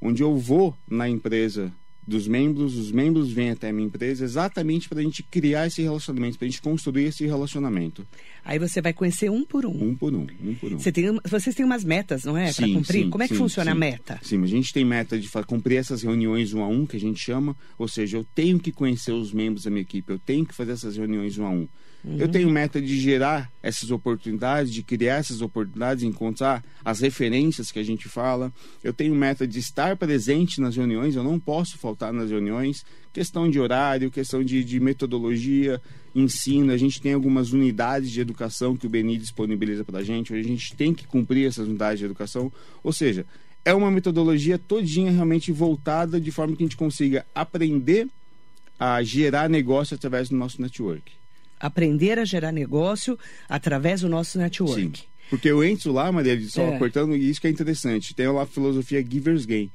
onde 0.00 0.22
eu 0.22 0.36
vou 0.36 0.76
na 0.88 1.08
empresa 1.08 1.72
dos 2.06 2.26
membros, 2.26 2.76
os 2.76 2.90
membros 2.90 3.30
vêm 3.30 3.50
até 3.50 3.68
a 3.68 3.72
minha 3.72 3.86
empresa 3.86 4.24
exatamente 4.24 4.88
para 4.88 4.98
a 4.98 5.02
gente 5.02 5.22
criar 5.22 5.66
esse 5.66 5.80
relacionamento, 5.80 6.38
para 6.38 6.46
a 6.46 6.50
gente 6.50 6.60
construir 6.60 7.04
esse 7.04 7.24
relacionamento, 7.24 8.06
Aí 8.44 8.58
você 8.58 8.80
vai 8.80 8.92
conhecer 8.92 9.30
um 9.30 9.44
por 9.44 9.66
um. 9.66 9.90
um 9.90 9.94
por 9.94 10.14
um, 10.14 10.26
um 10.42 10.54
por 10.54 10.72
um. 10.72 10.78
Você 10.78 10.90
tem, 10.90 11.04
vocês 11.24 11.54
têm 11.54 11.64
umas 11.64 11.84
metas, 11.84 12.24
não 12.24 12.36
é? 12.36 12.52
Para 12.52 12.66
cumprir? 12.66 13.04
sim, 13.04 13.10
Como 13.10 13.22
é 13.22 13.28
que 13.28 13.34
sim, 13.34 13.38
funciona 13.38 13.70
a 13.70 13.74
sim. 13.74 13.80
meta? 13.80 14.18
Sim, 14.22 14.42
a 14.42 14.46
gente 14.46 14.72
tem 14.72 14.84
meta 14.84 15.18
de 15.18 15.28
cumprir 15.46 15.76
essas 15.76 16.02
reuniões 16.02 16.52
um 16.52 16.62
a 16.62 16.68
um, 16.68 16.86
que 16.86 16.96
a 16.96 17.00
gente 17.00 17.20
chama, 17.20 17.56
ou 17.78 17.86
seja, 17.86 18.16
eu 18.16 18.24
tenho 18.34 18.58
que 18.58 18.72
conhecer 18.72 19.12
os 19.12 19.32
membros 19.32 19.64
da 19.64 19.70
minha 19.70 19.82
equipe, 19.82 20.10
eu 20.10 20.18
tenho 20.18 20.44
que 20.44 20.54
fazer 20.54 20.72
essas 20.72 20.96
reuniões 20.96 21.38
um 21.38 21.46
a 21.46 21.50
um. 21.50 21.68
Eu 22.04 22.28
tenho 22.28 22.48
meta 22.48 22.80
de 22.80 22.98
gerar 22.98 23.50
essas 23.62 23.90
oportunidades, 23.90 24.72
de 24.72 24.82
criar 24.82 25.16
essas 25.16 25.42
oportunidades, 25.42 26.02
encontrar 26.02 26.64
as 26.82 27.00
referências 27.00 27.70
que 27.70 27.78
a 27.78 27.82
gente 27.82 28.08
fala. 28.08 28.50
Eu 28.82 28.92
tenho 28.92 29.14
meta 29.14 29.46
de 29.46 29.58
estar 29.58 29.96
presente 29.96 30.60
nas 30.60 30.76
reuniões, 30.76 31.14
eu 31.14 31.22
não 31.22 31.38
posso 31.38 31.76
faltar 31.76 32.12
nas 32.12 32.30
reuniões. 32.30 32.84
Questão 33.12 33.50
de 33.50 33.60
horário, 33.60 34.10
questão 34.10 34.42
de, 34.42 34.64
de 34.64 34.80
metodologia, 34.80 35.80
ensino. 36.14 36.72
A 36.72 36.76
gente 36.76 37.02
tem 37.02 37.12
algumas 37.12 37.52
unidades 37.52 38.10
de 38.10 38.20
educação 38.20 38.76
que 38.76 38.86
o 38.86 38.90
Beni 38.90 39.18
disponibiliza 39.18 39.84
para 39.84 39.98
a 39.98 40.04
gente, 40.04 40.32
a 40.32 40.42
gente 40.42 40.74
tem 40.74 40.94
que 40.94 41.06
cumprir 41.06 41.48
essas 41.48 41.68
unidades 41.68 41.98
de 41.98 42.06
educação. 42.06 42.50
Ou 42.82 42.94
seja, 42.94 43.26
é 43.62 43.74
uma 43.74 43.90
metodologia 43.90 44.58
todinha 44.58 45.12
realmente 45.12 45.52
voltada 45.52 46.18
de 46.18 46.30
forma 46.30 46.56
que 46.56 46.62
a 46.62 46.66
gente 46.66 46.78
consiga 46.78 47.26
aprender 47.34 48.08
a 48.78 49.02
gerar 49.02 49.50
negócio 49.50 49.94
através 49.94 50.30
do 50.30 50.36
nosso 50.36 50.62
network. 50.62 51.19
Aprender 51.60 52.18
a 52.18 52.24
gerar 52.24 52.50
negócio 52.52 53.18
através 53.48 54.00
do 54.00 54.08
nosso 54.08 54.38
network. 54.38 54.80
Sim. 54.98 55.04
Porque 55.28 55.48
eu 55.48 55.62
entro 55.62 55.92
lá, 55.92 56.10
Maria, 56.10 56.40
só 56.48 56.62
É. 56.62 56.78
cortando, 56.78 57.14
e 57.14 57.30
isso 57.30 57.40
que 57.40 57.46
é 57.46 57.50
interessante. 57.50 58.14
Tem 58.14 58.26
lá 58.26 58.42
a 58.42 58.46
filosofia 58.46 59.04
Givers 59.08 59.44
Gain. 59.44 59.70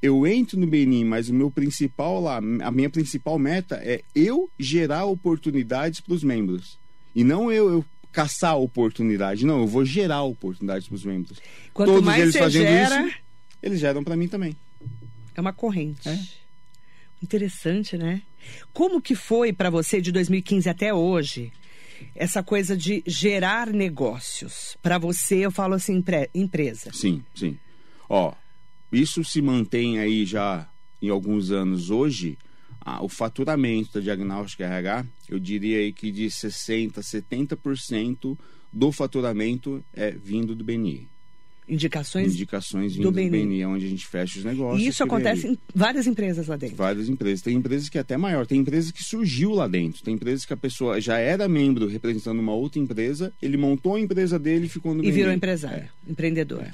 Eu 0.00 0.26
entro 0.26 0.60
no 0.60 0.66
Benin, 0.66 1.02
mas 1.04 1.28
o 1.30 1.34
meu 1.34 1.50
principal 1.50 2.20
lá, 2.20 2.36
a 2.36 2.70
minha 2.70 2.90
principal 2.90 3.38
meta 3.38 3.76
é 3.82 4.02
eu 4.14 4.50
gerar 4.58 5.06
oportunidades 5.06 6.00
para 6.00 6.12
os 6.14 6.22
membros. 6.22 6.78
E 7.14 7.24
não 7.24 7.50
eu, 7.50 7.72
eu 7.72 7.84
caçar 8.12 8.56
oportunidade. 8.58 9.46
Não, 9.46 9.60
eu 9.60 9.66
vou 9.66 9.84
gerar 9.84 10.22
oportunidades 10.22 10.86
para 10.86 10.94
os 10.94 11.04
membros. 11.04 11.38
Quanto 11.72 11.88
Todos 11.88 12.04
mais 12.04 12.20
eles 12.22 12.34
você 12.34 12.38
fazendo 12.38 12.62
gera, 12.66 13.06
isso, 13.06 13.16
eles 13.62 13.80
geram 13.80 14.04
para 14.04 14.14
mim 14.16 14.28
também. 14.28 14.54
é 15.34 15.40
uma 15.40 15.52
corrente. 15.52 16.08
É. 16.08 16.18
Interessante, 17.24 17.96
né? 17.96 18.22
Como 18.72 19.00
que 19.00 19.14
foi 19.14 19.52
para 19.52 19.70
você 19.70 20.00
de 20.00 20.12
2015 20.12 20.68
até 20.68 20.92
hoje 20.92 21.50
essa 22.14 22.42
coisa 22.42 22.76
de 22.76 23.02
gerar 23.06 23.68
negócios? 23.72 24.76
Para 24.82 24.98
você, 24.98 25.36
eu 25.46 25.50
falo 25.50 25.74
assim, 25.74 25.96
empre- 25.96 26.28
empresa. 26.34 26.90
Sim, 26.92 27.24
sim. 27.34 27.58
Ó, 28.08 28.34
isso 28.92 29.24
se 29.24 29.40
mantém 29.40 29.98
aí 29.98 30.26
já 30.26 30.68
em 31.00 31.08
alguns 31.08 31.50
anos 31.50 31.90
hoje. 31.90 32.36
ah, 32.86 33.02
o 33.02 33.08
faturamento 33.08 33.94
da 33.94 34.00
diagnóstica 34.00 34.62
RH, 34.64 35.06
eu 35.30 35.38
diria 35.38 35.78
aí 35.78 35.90
que 35.90 36.10
de 36.12 36.26
60% 36.30 36.98
a 36.98 37.02
70% 37.02 38.36
do 38.70 38.92
faturamento 38.92 39.82
é 39.94 40.10
vindo 40.10 40.54
do 40.54 40.62
BNI. 40.62 41.08
Indicações. 41.66 42.34
Indicações 42.34 42.94
do 42.96 43.10
BNI. 43.10 43.62
É 43.62 43.66
onde 43.66 43.86
a 43.86 43.88
gente 43.88 44.06
fecha 44.06 44.38
os 44.38 44.44
negócios. 44.44 44.82
E 44.82 44.88
isso 44.88 45.02
acontece 45.02 45.46
em 45.48 45.58
várias 45.74 46.06
empresas 46.06 46.46
lá 46.46 46.56
dentro. 46.56 46.76
Várias 46.76 47.08
empresas. 47.08 47.40
Tem 47.40 47.56
empresas 47.56 47.88
que 47.88 47.96
é 47.96 48.02
até 48.02 48.16
maior. 48.18 48.46
Tem 48.46 48.58
empresas 48.60 48.90
que 48.90 49.02
surgiu 49.02 49.52
lá 49.52 49.66
dentro. 49.66 50.02
Tem 50.02 50.14
empresas 50.14 50.44
que 50.44 50.52
a 50.52 50.56
pessoa 50.58 51.00
já 51.00 51.16
era 51.16 51.48
membro 51.48 51.86
representando 51.86 52.38
uma 52.40 52.52
outra 52.52 52.78
empresa, 52.78 53.32
ele 53.40 53.56
montou 53.56 53.94
a 53.94 54.00
empresa 54.00 54.38
dele 54.38 54.66
e 54.66 54.68
ficou 54.68 54.92
no 54.94 55.00
E 55.00 55.06
BNI. 55.06 55.12
virou 55.12 55.32
empresário, 55.32 55.84
É. 56.06 56.10
empreendedor. 56.10 56.66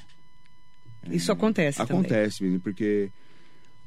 Isso 1.11 1.31
acontece 1.33 1.79
também. 1.79 1.99
Acontece, 2.01 2.43
Beni, 2.43 2.59
porque 2.59 3.11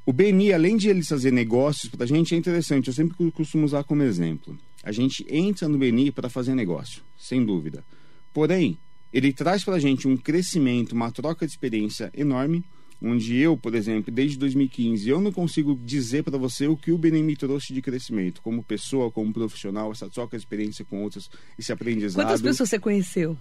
o 0.06 0.12
BNI, 0.14 0.54
além 0.54 0.78
de 0.78 0.90
ele 0.90 1.04
fazer 1.04 1.32
negócios 1.32 1.92
pra 1.94 2.06
gente, 2.06 2.34
é 2.34 2.38
interessante. 2.38 2.88
Eu 2.88 2.94
sempre 2.94 3.16
costumo 3.32 3.66
usar 3.66 3.84
como 3.84 4.04
exemplo. 4.04 4.58
A 4.84 4.92
gente 4.92 5.26
entra 5.30 5.68
no 5.68 5.78
BNI 5.78 6.12
para 6.12 6.30
fazer 6.30 6.56
negócio, 6.56 7.02
sem 7.20 7.46
dúvida. 7.46 7.84
Porém, 8.34 8.78
ele 9.14 9.32
traz 9.32 9.64
pra 9.64 9.78
gente 9.78 10.08
um 10.08 10.18
crescimento, 10.18 10.94
uma 10.94 11.12
troca 11.12 11.46
de 11.46 11.52
experiência 11.52 12.12
enorme, 12.16 12.64
onde 13.02 13.38
eu, 13.38 13.56
por 13.56 13.76
exemplo, 13.76 14.12
desde 14.12 14.38
2015, 14.38 15.08
eu 15.10 15.22
não 15.22 15.32
consigo 15.32 15.80
dizer 15.84 16.24
para 16.24 16.38
você 16.38 16.68
o 16.68 16.76
que 16.76 16.92
o 16.92 16.98
BNI 16.98 17.22
me 17.22 17.36
trouxe 17.36 17.74
de 17.74 17.82
crescimento, 17.82 18.42
como 18.42 18.64
pessoa, 18.64 19.12
como 19.12 19.32
profissional, 19.32 19.92
essa 19.92 20.10
troca 20.10 20.38
de 20.38 20.42
experiência 20.42 20.84
com 20.86 21.04
outras, 21.04 21.30
esse 21.60 21.72
aprendizado. 21.72 22.26
Quantas 22.26 22.42
pessoas 22.42 22.70
você 22.70 22.80
conheceu? 22.80 23.38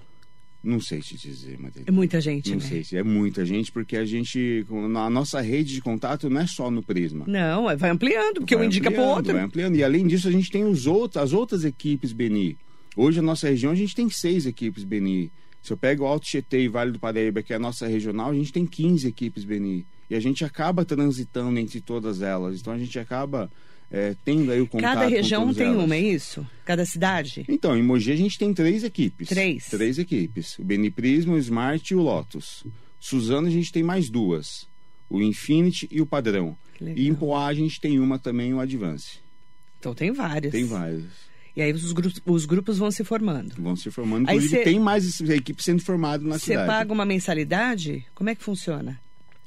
Não 0.63 0.81
sei 0.81 1.01
te 1.01 1.17
dizer, 1.17 1.59
Madeira. 1.59 1.89
É 1.89 1.91
muita 1.91 2.21
gente, 2.21 2.51
Não 2.51 2.59
né? 2.59 2.65
sei 2.65 2.85
se 2.85 2.97
é 2.97 3.03
muita 3.03 3.45
gente, 3.45 3.73
porque 3.73 3.97
a 3.97 4.05
gente, 4.05 4.65
a 4.97 5.11
nossa 5.11 5.41
rede 5.41 5.75
de 5.75 5.81
contato 5.81 6.31
não 6.31 6.41
é 6.41 6.47
só 6.47 6.71
no 6.71 6.83
Prisma. 6.83 7.25
Não, 7.27 7.65
vai 7.77 7.91
ampliando, 7.91 8.41
porque 8.41 8.55
um 8.55 8.59
Vai 8.59 8.67
indica 8.69 8.91
para 8.91 9.03
outro. 9.03 9.33
Vai 9.33 9.43
ampliando. 9.43 9.75
E 9.75 9.83
além 9.83 10.07
disso, 10.07 10.29
a 10.29 10.31
gente 10.31 10.51
tem 10.51 10.65
os 10.65 10.87
outros, 10.87 11.21
as 11.21 11.33
outras 11.33 11.65
equipes 11.65 12.13
Beni. 12.13 12.57
Hoje, 12.97 13.21
na 13.21 13.27
nossa 13.27 13.49
região, 13.49 13.73
a 13.73 13.75
gente 13.75 13.95
tem 13.95 14.09
seis 14.09 14.47
equipes 14.47 14.85
Beni. 14.85 15.33
Se 15.63 15.73
eu 15.73 15.77
pego 15.77 16.05
o 16.05 16.07
Alto 16.07 16.27
Tietê 16.27 16.63
e 16.63 16.69
Vale 16.69 16.91
do 16.91 16.99
Paraíba, 16.99 17.43
que 17.43 17.53
é 17.53 17.57
a 17.57 17.59
nossa 17.59 17.87
regional, 17.87 18.31
a 18.31 18.35
gente 18.35 18.53
tem 18.53 18.67
15 18.67 19.07
equipes 19.07 19.45
Beni. 19.45 19.87
E 20.11 20.15
a 20.15 20.21
gente 20.21 20.45
acaba 20.45 20.85
transitando 20.85 21.59
entre 21.59 21.81
todas 21.81 22.21
elas. 22.21 22.61
Então, 22.61 22.73
a 22.73 22.79
gente 22.79 22.99
acaba 22.99 23.51
é, 23.91 24.17
tendo 24.25 24.51
aí 24.51 24.61
o 24.61 24.67
contato 24.67 24.95
Cada 24.95 25.07
região 25.07 25.55
tem 25.55 25.69
elas. 25.69 25.85
uma, 25.85 25.95
é 25.95 26.01
isso? 26.01 26.47
Cada 26.65 26.85
cidade? 26.85 27.45
Então, 27.49 27.77
em 27.77 27.83
Mogi 27.83 28.11
a 28.11 28.17
gente 28.17 28.39
tem 28.39 28.53
três 28.53 28.83
equipes. 28.83 29.29
Três. 29.29 29.67
Três 29.67 29.99
equipes. 29.99 30.59
O 30.59 30.65
Beni 30.65 30.91
Prisma, 30.91 31.35
o 31.35 31.39
Smart 31.39 31.93
e 31.93 31.97
o 31.97 32.03
Lotus. 32.03 32.65
Suzano 32.99 33.47
a 33.47 33.51
gente 33.51 33.73
tem 33.73 33.83
mais 33.83 34.11
duas. 34.11 34.67
O 35.09 35.23
Infinity 35.23 35.89
e 35.91 36.01
o 36.01 36.07
Padrão. 36.07 36.57
E 36.81 37.07
em 37.07 37.15
Poá 37.15 37.47
a 37.47 37.55
gente 37.55 37.81
tem 37.81 38.01
uma 38.01 38.19
também, 38.19 38.53
o 38.53 38.61
Advance. 38.61 39.19
Então 39.79 39.95
tem 39.95 40.11
vários. 40.11 40.51
Tem 40.51 40.65
vários. 40.65 41.05
E 41.55 41.61
aí 41.61 41.73
os, 41.73 41.93
gru 41.93 42.11
os 42.27 42.45
grupos 42.47 42.79
vão 42.79 42.91
se 42.91 43.05
formando. 43.05 43.55
Vão 43.61 43.77
se 43.77 43.91
formando. 43.91 44.29
Aí 44.29 44.37
Inclusive, 44.37 44.59
cê- 44.59 44.65
tem 44.65 44.81
mais 44.81 45.21
equipes 45.21 45.65
sendo 45.65 45.83
formadas 45.83 46.27
na 46.27 46.39
Você 46.39 46.47
cidade. 46.53 46.67
paga 46.67 46.93
uma 46.93 47.05
mensalidade? 47.05 48.05
Como 48.15 48.31
é 48.31 48.35
que 48.35 48.43
funciona? 48.43 48.99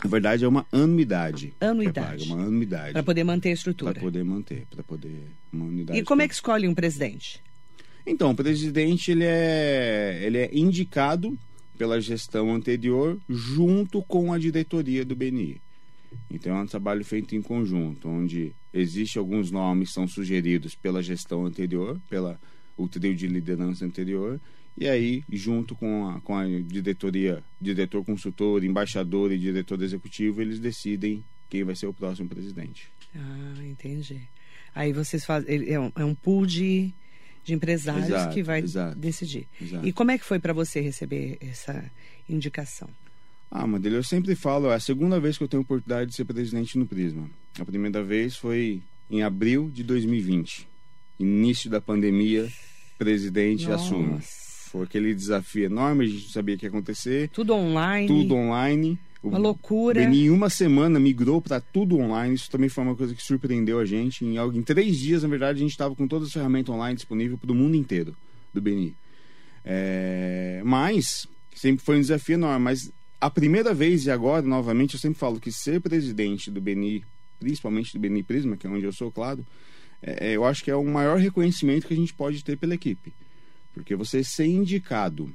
Na 0.03 0.09
verdade, 0.09 0.45
é 0.45 0.47
uma 0.47 0.65
anuidade. 0.71 1.53
Anuidade. 1.59 2.23
É 2.23 2.27
paga, 2.27 2.33
uma 2.39 2.45
anuidade. 2.45 2.93
Para 2.93 3.01
poder 3.03 3.23
manter 3.23 3.49
a 3.49 3.51
Para 3.51 3.57
estrutura. 3.57 3.99
poder 3.99 4.23
manter, 4.23 4.67
para 4.69 4.83
poder 4.83 5.27
uma 5.51 5.65
unidade. 5.65 5.97
E 5.99 6.03
como 6.03 6.21
é 6.21 6.27
que 6.27 6.33
escolhe 6.35 6.67
um 6.67 6.75
presidente? 6.75 7.41
Então, 8.05 8.29
o 8.31 8.35
presidente 8.35 9.09
ele 9.11 9.23
é, 9.25 10.19
ele 10.21 10.37
é 10.37 10.49
indicado 10.53 11.35
pela 11.75 11.99
gestão 11.99 12.53
anterior 12.53 13.17
junto 13.27 14.03
com 14.03 14.31
a 14.31 14.37
diretoria 14.37 15.03
do 15.03 15.15
BNI. 15.15 15.59
Então 16.29 16.55
é 16.55 16.61
um 16.61 16.67
trabalho 16.67 17.03
feito 17.03 17.35
em 17.35 17.41
conjunto, 17.41 18.07
onde 18.07 18.53
existe 18.75 19.17
alguns 19.17 19.49
nomes 19.51 19.89
que 19.89 19.93
são 19.95 20.07
sugeridos 20.07 20.75
pela 20.75 21.01
gestão 21.01 21.45
anterior, 21.45 21.99
pela 22.09 22.39
o 22.77 22.87
trio 22.87 23.15
de 23.15 23.25
liderança 23.27 23.85
anterior, 23.85 24.39
e 24.77 24.87
aí 24.87 25.23
junto 25.31 25.73
com 25.75 26.09
a, 26.09 26.19
com 26.19 26.35
a 26.35 26.45
diretoria, 26.45 27.41
diretor 27.59 28.03
consultor, 28.03 28.63
embaixador 28.63 29.31
e 29.31 29.37
diretor 29.37 29.81
executivo, 29.81 30.41
eles 30.41 30.59
decidem 30.59 31.23
quem 31.49 31.63
vai 31.63 31.75
ser 31.75 31.87
o 31.87 31.93
próximo 31.93 32.27
presidente. 32.27 32.89
Ah, 33.15 33.63
entendi. 33.63 34.21
Aí 34.73 34.91
vocês 34.91 35.23
fazem. 35.23 35.69
É 35.69 35.79
um, 35.79 35.91
é 35.95 36.03
um 36.03 36.13
pool 36.13 36.45
de, 36.45 36.93
de 37.45 37.53
empresários 37.53 38.09
Exato, 38.09 38.33
que 38.33 38.43
vai 38.43 38.59
exato. 38.59 38.99
decidir. 38.99 39.47
Exato. 39.61 39.87
E 39.87 39.93
como 39.93 40.11
é 40.11 40.17
que 40.17 40.25
foi 40.25 40.37
para 40.37 40.51
você 40.51 40.81
receber 40.81 41.37
essa 41.39 41.89
indicação? 42.27 42.89
Ah, 43.49 43.65
Madeira, 43.65 43.97
eu 43.97 44.03
sempre 44.03 44.35
falo, 44.35 44.69
é 44.69 44.75
a 44.75 44.79
segunda 44.81 45.17
vez 45.17 45.37
que 45.37 45.45
eu 45.45 45.47
tenho 45.47 45.61
a 45.61 45.63
oportunidade 45.63 46.09
de 46.09 46.15
ser 46.17 46.25
presidente 46.25 46.77
no 46.77 46.85
Prisma. 46.85 47.29
A 47.59 47.65
primeira 47.65 48.03
vez 48.03 48.35
foi 48.35 48.81
em 49.09 49.23
abril 49.23 49.69
de 49.73 49.83
2020. 49.83 50.67
Início 51.19 51.69
da 51.69 51.79
pandemia, 51.79 52.49
presidente 52.97 53.67
Nossa. 53.67 53.85
assume. 53.85 54.19
Foi 54.21 54.83
aquele 54.83 55.13
desafio 55.15 55.65
enorme, 55.65 56.03
a 56.05 56.07
gente 56.07 56.23
não 56.23 56.29
sabia 56.31 56.55
o 56.55 56.57
que 56.57 56.65
ia 56.65 56.69
acontecer, 56.69 57.29
Tudo 57.29 57.53
online. 57.53 58.07
tudo 58.07 58.35
online. 58.35 58.99
Uma 59.23 59.37
loucura. 59.39 60.03
Em 60.03 60.29
uma 60.29 60.49
semana 60.51 60.99
migrou 60.99 61.41
para 61.41 61.59
tudo 61.59 61.97
online. 61.97 62.35
Isso 62.35 62.51
também 62.51 62.69
foi 62.69 62.83
uma 62.83 62.95
coisa 62.95 63.15
que 63.15 63.23
surpreendeu 63.23 63.79
a 63.79 63.85
gente. 63.85 64.23
Em, 64.23 64.37
algo- 64.37 64.55
em 64.55 64.61
três 64.61 64.97
dias, 64.99 65.23
na 65.23 65.29
verdade, 65.29 65.57
a 65.57 65.61
gente 65.61 65.71
estava 65.71 65.95
com 65.95 66.07
todas 66.07 66.27
as 66.27 66.33
ferramentas 66.33 66.75
online 66.75 66.95
disponíveis 66.95 67.39
para 67.39 67.51
o 67.51 67.55
mundo 67.55 67.75
inteiro 67.75 68.15
do 68.53 68.61
Beni. 68.61 68.93
É, 69.63 70.61
mas 70.63 71.25
sempre 71.55 71.83
foi 71.83 71.97
um 71.97 72.01
desafio 72.01 72.35
enorme. 72.35 72.63
Mas 72.65 72.91
a 73.19 73.29
primeira 73.31 73.73
vez 73.73 74.05
e 74.05 74.11
agora, 74.11 74.43
novamente, 74.45 74.93
eu 74.93 74.99
sempre 74.99 75.17
falo 75.17 75.39
que 75.39 75.51
ser 75.51 75.81
presidente 75.81 76.51
do 76.51 76.61
Beni, 76.61 77.03
principalmente 77.39 77.93
do 77.93 77.99
Beni 77.99 78.23
Prisma, 78.23 78.57
que 78.57 78.67
é 78.67 78.69
onde 78.69 78.85
eu 78.85 78.93
sou, 78.93 79.11
claro, 79.11 79.45
é, 80.01 80.29
é, 80.29 80.35
eu 80.35 80.45
acho 80.45 80.63
que 80.63 80.71
é 80.71 80.75
o 80.75 80.83
maior 80.83 81.17
reconhecimento 81.17 81.87
que 81.87 81.93
a 81.93 81.97
gente 81.97 82.13
pode 82.13 82.43
ter 82.43 82.57
pela 82.57 82.75
equipe. 82.75 83.13
Porque 83.73 83.95
você 83.95 84.23
ser 84.23 84.45
indicado 84.45 85.29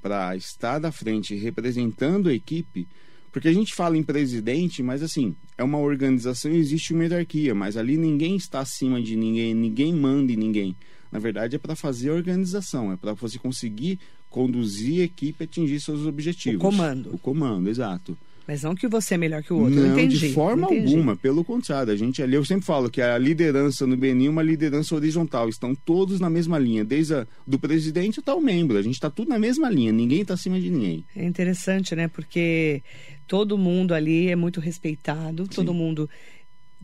para 0.00 0.36
estar 0.36 0.84
à 0.84 0.92
frente 0.92 1.34
representando 1.34 2.28
a 2.28 2.34
equipe, 2.34 2.86
porque 3.32 3.48
a 3.48 3.52
gente 3.52 3.74
fala 3.74 3.96
em 3.96 4.02
presidente, 4.02 4.82
mas 4.82 5.02
assim, 5.02 5.34
é 5.56 5.64
uma 5.64 5.78
organização 5.78 6.50
e 6.52 6.56
existe 6.56 6.92
uma 6.92 7.04
hierarquia, 7.04 7.54
mas 7.54 7.76
ali 7.76 7.96
ninguém 7.96 8.36
está 8.36 8.60
acima 8.60 9.00
de 9.00 9.16
ninguém, 9.16 9.54
ninguém 9.54 9.92
manda 9.94 10.32
em 10.32 10.36
ninguém. 10.36 10.76
Na 11.10 11.18
verdade, 11.18 11.56
é 11.56 11.58
para 11.58 11.74
fazer 11.74 12.10
a 12.10 12.14
organização, 12.14 12.92
é 12.92 12.96
para 12.96 13.14
você 13.14 13.38
conseguir 13.38 13.98
conduzir 14.28 15.00
a 15.00 15.04
equipe 15.04 15.42
a 15.42 15.44
atingir 15.44 15.80
seus 15.80 16.06
objetivos. 16.06 16.60
O 16.60 16.60
comando. 16.60 17.14
O 17.14 17.18
comando, 17.18 17.68
exato. 17.68 18.16
Mas 18.50 18.64
não 18.64 18.74
que 18.74 18.88
você 18.88 19.14
é 19.14 19.16
melhor 19.16 19.44
que 19.44 19.52
o 19.52 19.60
outro. 19.60 19.78
Não, 19.78 19.92
entendi. 19.92 20.18
de 20.18 20.32
forma 20.32 20.66
entendi. 20.66 20.92
alguma, 20.92 21.14
pelo 21.14 21.44
contrário. 21.44 21.92
A 21.92 21.96
gente 21.96 22.20
ali, 22.20 22.34
eu 22.34 22.44
sempre 22.44 22.66
falo 22.66 22.90
que 22.90 23.00
a 23.00 23.16
liderança 23.16 23.86
no 23.86 23.96
Benin 23.96 24.26
é 24.26 24.30
uma 24.30 24.42
liderança 24.42 24.92
horizontal. 24.92 25.48
Estão 25.48 25.72
todos 25.72 26.18
na 26.18 26.28
mesma 26.28 26.58
linha, 26.58 26.84
desde 26.84 27.14
a, 27.14 27.28
do 27.46 27.60
presidente 27.60 28.18
até 28.18 28.34
o 28.34 28.40
membro. 28.40 28.76
A 28.76 28.82
gente 28.82 28.94
está 28.94 29.08
tudo 29.08 29.28
na 29.28 29.38
mesma 29.38 29.70
linha, 29.70 29.92
ninguém 29.92 30.22
está 30.22 30.34
acima 30.34 30.60
de 30.60 30.68
ninguém. 30.68 31.04
É 31.14 31.24
interessante, 31.24 31.94
né? 31.94 32.08
Porque 32.08 32.82
todo 33.24 33.56
mundo 33.56 33.94
ali 33.94 34.28
é 34.28 34.34
muito 34.34 34.58
respeitado, 34.58 35.46
todo 35.46 35.72
mundo 35.72 36.10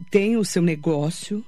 tem 0.08 0.36
o 0.36 0.44
seu 0.44 0.62
negócio. 0.62 1.44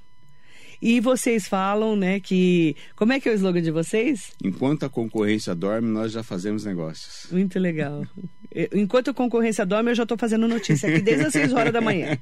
E 0.83 0.99
vocês 0.99 1.47
falam, 1.47 1.95
né, 1.95 2.19
que. 2.19 2.75
Como 2.97 3.13
é 3.13 3.21
que 3.21 3.29
é 3.29 3.33
o 3.33 3.35
slogan 3.37 3.63
de 3.63 3.71
vocês? 3.71 4.33
Enquanto 4.43 4.85
a 4.85 4.89
concorrência 4.89 5.55
dorme, 5.55 5.89
nós 5.89 6.11
já 6.11 6.25
fazemos 6.25 6.65
negócios. 6.65 7.31
Muito 7.31 7.57
legal. 7.61 8.05
Enquanto 8.73 9.11
a 9.11 9.15
concorrência 9.15 9.67
dorme, 9.67 9.91
eu 9.91 9.95
já 9.95 10.03
estou 10.05 10.19
fazendo 10.19 10.49
notícia 10.49 10.89
aqui 10.89 11.01
desde 11.01 11.27
as 11.27 11.33
6 11.33 11.53
horas 11.53 11.73
da 11.73 11.81
manhã. 11.81 12.19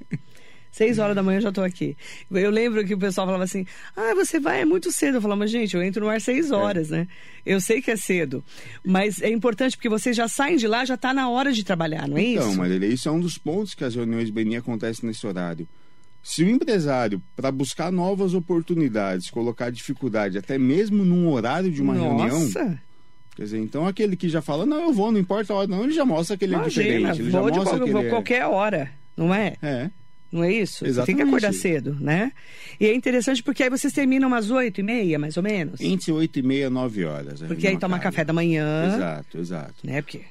6 0.73 0.99
horas 0.99 1.17
da 1.17 1.23
manhã 1.23 1.39
eu 1.39 1.43
já 1.43 1.49
estou 1.49 1.65
aqui. 1.65 1.97
Eu 2.31 2.51
lembro 2.51 2.85
que 2.85 2.93
o 2.93 2.99
pessoal 2.99 3.27
falava 3.27 3.45
assim: 3.45 3.65
ah, 3.97 4.15
você 4.15 4.39
vai, 4.39 4.61
é 4.61 4.65
muito 4.65 4.93
cedo. 4.93 5.17
Eu 5.17 5.23
falava, 5.23 5.39
mas 5.39 5.51
gente, 5.51 5.75
eu 5.75 5.83
entro 5.83 6.05
no 6.05 6.11
ar 6.11 6.21
6 6.21 6.51
horas, 6.51 6.91
né? 6.91 7.09
Eu 7.47 7.61
sei 7.61 7.81
que 7.81 7.91
é 7.91 7.97
cedo. 7.97 8.45
Mas 8.85 9.23
é 9.23 9.31
importante 9.31 9.77
porque 9.77 9.89
vocês 9.89 10.15
já 10.15 10.29
saem 10.29 10.57
de 10.57 10.69
lá, 10.69 10.85
já 10.85 10.95
está 10.95 11.15
na 11.15 11.31
hora 11.31 11.53
de 11.53 11.65
trabalhar, 11.65 12.07
não 12.07 12.19
é 12.19 12.23
então, 12.23 12.51
isso? 12.51 12.59
Marília, 12.59 12.87
isso 12.87 13.09
é 13.09 13.13
um 13.13 13.21
dos 13.21 13.39
pontos 13.39 13.73
que 13.73 13.85
as 13.85 13.95
reuniões 13.95 14.29
Benin 14.29 14.57
acontecem 14.57 15.07
nesse 15.09 15.27
horário. 15.27 15.67
Se 16.23 16.43
o 16.43 16.51
empresário, 16.51 17.23
para 17.37 17.53
buscar 17.53 17.93
novas 17.93 18.35
oportunidades, 18.35 19.31
colocar 19.31 19.71
dificuldade, 19.71 20.37
até 20.37 20.59
mesmo 20.59 21.05
num 21.05 21.31
horário 21.31 21.71
de 21.71 21.81
uma 21.81 21.95
reunião, 21.95 22.41
Nossa, 22.41 22.79
quer 23.37 23.43
dizer, 23.45 23.59
então 23.61 23.87
aquele 23.87 24.17
que 24.17 24.29
já 24.29 24.41
fala, 24.43 24.65
não, 24.67 24.85
eu 24.85 24.93
vou, 24.93 25.13
não 25.13 25.21
importa 25.21 25.53
a 25.53 25.57
hora, 25.57 25.69
não, 25.69 25.85
ele 25.85 25.93
já 25.93 26.05
mostra 26.05 26.37
que 26.37 26.45
ele 26.45 26.55
é 26.55 26.59
imagina, 26.59 26.85
diferente. 26.85 27.21
Ele 27.21 27.31
já 27.31 27.41
mostra 27.41 27.63
qual- 27.63 27.81
que 27.85 27.93
vou 27.93 28.01
ele 28.01 28.09
é... 28.09 28.11
qualquer 28.11 28.47
hora, 28.47 28.91
não 29.17 29.33
é? 29.35 29.55
É. 29.63 29.91
Não 30.33 30.43
é 30.43 30.53
isso? 30.53 30.79
Você 30.79 30.85
tem 30.85 30.93
que 30.95 31.23
Exatamente. 31.23 31.29
acordar 31.29 31.53
cedo, 31.55 31.97
né? 32.01 32.33
E 32.81 32.87
é 32.87 32.95
interessante 32.95 33.43
porque 33.43 33.63
aí 33.63 33.71
vocês 33.71 33.93
terminam 33.93 34.27
umas 34.29 34.51
oito 34.51 34.81
e 34.81 34.83
meia, 34.83 35.19
mais 35.19 35.37
ou 35.37 35.43
menos. 35.43 35.81
Entre 35.81 36.11
8 36.11 36.41
e 36.41 36.43
meia 36.43 36.67
e 36.67 36.69
9 36.69 37.05
horas. 37.05 37.43
a 37.43 37.47
Porque 37.47 37.67
aí 37.67 37.79
toma 37.79 37.99
café 38.01 38.25
da 38.25 38.33
manhã, 38.33 38.93
Exato, 38.95 39.39
exato. 39.39 39.75
né? 39.85 40.03
Porque 40.03 40.23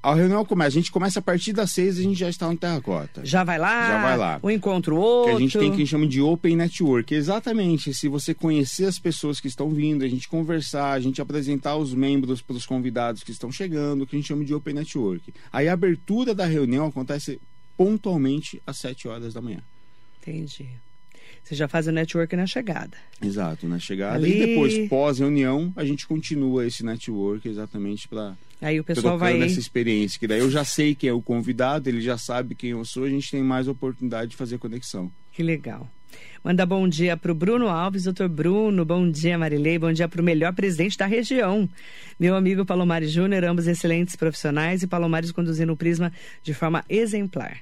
A 0.00 0.14
reunião 0.14 0.44
começa, 0.44 0.68
a 0.68 0.80
gente 0.80 0.92
começa 0.92 1.18
a 1.18 1.22
partir 1.22 1.52
das 1.52 1.72
6 1.72 1.96
e 1.96 2.00
a 2.00 2.02
gente 2.04 2.18
já 2.18 2.28
está 2.30 2.48
no 2.48 2.56
terracota. 2.56 3.20
já 3.26 3.42
vai 3.42 3.58
lá, 3.58 3.88
Já 3.88 4.02
vai 4.02 4.16
lá. 4.16 4.40
o 4.40 4.48
Que 4.60 4.68
outro. 4.68 5.36
a 5.36 5.40
gente 5.40 5.58
tem 5.58 5.72
que 5.74 5.84
chama 5.84 6.06
de 6.06 6.20
Open 6.22 6.54
Network. 6.56 7.12
Exatamente. 7.12 7.92
Se 7.92 8.06
você 8.08 8.32
conhecer 8.32 8.84
as 8.84 8.96
pessoas 8.98 9.40
que 9.40 9.48
estão 9.48 9.68
vindo, 9.70 10.04
a 10.04 10.08
gente 10.08 10.28
conversar, 10.28 10.92
a 10.92 11.00
gente 11.00 11.20
apresentar 11.20 11.76
os 11.76 11.92
membros 11.92 12.40
para 12.40 12.54
os 12.56 12.64
convidados 12.64 13.24
que 13.24 13.32
estão 13.32 13.50
chegando, 13.50 14.06
que 14.06 14.14
a 14.14 14.18
gente 14.18 14.28
chama 14.28 14.44
de 14.44 14.54
Open 14.54 14.74
Network. 14.74 15.34
Aí 15.52 15.68
a 15.68 15.72
abertura 15.72 16.32
da 16.32 16.46
reunião 16.46 16.86
acontece 16.86 17.40
pontualmente 17.76 18.62
às 18.66 18.76
7 18.78 19.08
horas 19.08 19.34
da 19.34 19.40
manhã. 19.40 19.60
Entendi. 20.22 20.68
Você 21.42 21.54
já 21.54 21.66
faz 21.66 21.86
o 21.88 21.92
network 21.92 22.36
na 22.36 22.46
chegada. 22.46 22.96
Exato, 23.22 23.66
na 23.66 23.78
chegada. 23.78 24.14
Ali- 24.16 24.42
E 24.42 24.46
depois, 24.46 24.88
pós-reunião, 24.88 25.72
a 25.74 25.84
gente 25.84 26.06
continua 26.06 26.66
esse 26.66 26.84
network 26.84 27.48
exatamente 27.48 28.06
para 28.06 28.36
Aí 28.60 28.80
o 28.80 28.84
pessoal 28.84 29.16
vai. 29.16 29.40
essa 29.42 29.60
experiência. 29.60 30.18
Que 30.18 30.26
daí 30.26 30.40
eu 30.40 30.50
já 30.50 30.64
sei 30.64 30.94
quem 30.94 31.10
é 31.10 31.12
o 31.12 31.22
convidado, 31.22 31.88
ele 31.88 32.00
já 32.00 32.18
sabe 32.18 32.54
quem 32.54 32.70
eu 32.70 32.84
sou, 32.84 33.04
a 33.04 33.08
gente 33.08 33.30
tem 33.30 33.42
mais 33.42 33.68
oportunidade 33.68 34.32
de 34.32 34.36
fazer 34.36 34.58
conexão. 34.58 35.10
Que 35.32 35.42
legal. 35.42 35.88
Manda 36.42 36.64
bom 36.64 36.88
dia 36.88 37.16
para 37.16 37.32
o 37.32 37.34
Bruno 37.34 37.68
Alves, 37.68 38.04
doutor 38.04 38.28
Bruno. 38.28 38.84
Bom 38.84 39.10
dia, 39.10 39.36
Marilei. 39.36 39.78
Bom 39.78 39.92
dia 39.92 40.08
para 40.08 40.22
o 40.22 40.24
melhor 40.24 40.52
presidente 40.54 40.96
da 40.96 41.06
região. 41.06 41.68
Meu 42.18 42.34
amigo 42.34 42.64
Palomares 42.64 43.10
Júnior, 43.10 43.44
ambos 43.44 43.66
excelentes 43.66 44.16
profissionais 44.16 44.82
e 44.82 44.86
Palomares 44.86 45.32
conduzindo 45.32 45.72
o 45.72 45.76
Prisma 45.76 46.12
de 46.42 46.54
forma 46.54 46.84
exemplar. 46.88 47.58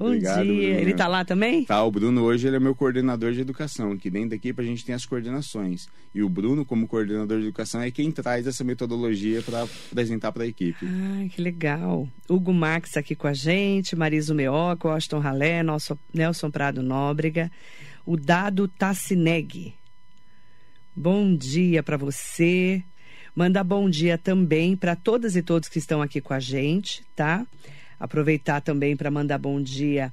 Bom 0.00 0.06
Obrigado, 0.06 0.42
dia. 0.42 0.54
Bruno. 0.54 0.80
Ele 0.80 0.94
tá 0.94 1.06
lá 1.06 1.26
também? 1.26 1.66
Tá, 1.66 1.84
o 1.84 1.90
Bruno 1.90 2.22
hoje 2.22 2.46
ele 2.46 2.56
é 2.56 2.58
meu 2.58 2.74
coordenador 2.74 3.32
de 3.32 3.42
educação, 3.42 3.98
que 3.98 4.08
dentro 4.08 4.30
da 4.30 4.36
equipe 4.36 4.58
a 4.58 4.64
gente 4.64 4.82
tem 4.82 4.94
as 4.94 5.04
coordenações. 5.04 5.88
E 6.14 6.22
o 6.22 6.28
Bruno, 6.30 6.64
como 6.64 6.88
coordenador 6.88 7.38
de 7.38 7.44
educação, 7.44 7.82
é 7.82 7.90
quem 7.90 8.10
traz 8.10 8.46
essa 8.46 8.64
metodologia 8.64 9.42
para 9.42 9.62
apresentar 9.62 10.32
para 10.32 10.44
a 10.44 10.46
equipe. 10.46 10.86
Ah, 10.86 11.28
que 11.28 11.42
legal. 11.42 12.08
Hugo 12.26 12.50
Max 12.50 12.96
aqui 12.96 13.14
com 13.14 13.26
a 13.26 13.34
gente, 13.34 13.94
Mariso 13.94 14.34
Meoca, 14.34 14.88
Washington 14.88 15.18
Ralé, 15.18 15.62
nosso 15.62 15.98
Nelson 16.14 16.50
Prado 16.50 16.82
Nóbrega, 16.82 17.52
o 18.06 18.16
Dado 18.16 18.68
Tassineg. 18.68 19.74
Bom 20.96 21.36
dia 21.36 21.82
para 21.82 21.98
você. 21.98 22.82
Manda 23.36 23.62
bom 23.62 23.90
dia 23.90 24.16
também 24.16 24.74
para 24.74 24.96
todas 24.96 25.36
e 25.36 25.42
todos 25.42 25.68
que 25.68 25.78
estão 25.78 26.00
aqui 26.00 26.22
com 26.22 26.32
a 26.32 26.40
gente, 26.40 27.04
tá? 27.14 27.46
Aproveitar 28.00 28.60
também 28.62 28.96
para 28.96 29.10
mandar 29.10 29.38
bom 29.38 29.62
dia 29.62 30.12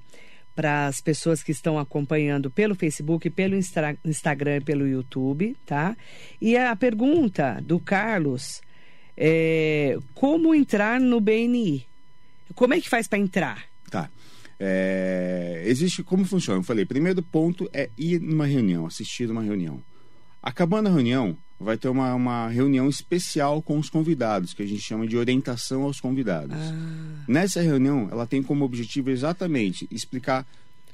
para 0.53 0.87
as 0.87 0.99
pessoas 0.99 1.41
que 1.41 1.51
estão 1.51 1.77
acompanhando 1.77 2.49
pelo 2.49 2.75
Facebook, 2.75 3.29
pelo 3.29 3.55
Instagram 3.55 4.57
e 4.57 4.61
pelo 4.61 4.87
YouTube, 4.87 5.55
tá? 5.65 5.95
E 6.41 6.57
a 6.57 6.75
pergunta 6.75 7.61
do 7.61 7.79
Carlos 7.79 8.61
é 9.15 9.97
como 10.15 10.55
entrar 10.55 10.99
no 10.99 11.21
BNI? 11.21 11.85
Como 12.55 12.73
é 12.73 12.81
que 12.81 12.89
faz 12.89 13.07
para 13.07 13.19
entrar? 13.19 13.65
Tá. 13.89 14.09
É, 14.59 15.61
existe 15.65 16.01
como 16.01 16.25
funciona? 16.25 16.59
Eu 16.59 16.63
falei, 16.63 16.85
primeiro 16.85 17.21
ponto 17.21 17.69
é 17.71 17.91
ir 17.95 18.19
numa 18.19 18.47
reunião, 18.47 18.87
assistir 18.87 19.29
uma 19.29 19.43
reunião. 19.43 19.79
Acabando 20.41 20.87
a 20.87 20.91
reunião, 20.91 21.37
vai 21.59 21.77
ter 21.77 21.89
uma, 21.89 22.13
uma 22.13 22.47
reunião 22.47 22.87
especial 22.87 23.61
com 23.61 23.79
os 23.79 23.89
convidados, 23.89 24.53
que 24.53 24.61
a 24.61 24.65
gente 24.65 24.81
chama 24.81 25.07
de 25.07 25.17
orientação 25.17 25.83
aos 25.83 25.99
convidados. 25.99 26.57
Nessa 27.27 27.61
reunião, 27.61 28.07
ela 28.11 28.27
tem 28.27 28.43
como 28.43 28.63
objetivo 28.63 29.09
exatamente 29.09 29.87
explicar 29.89 30.45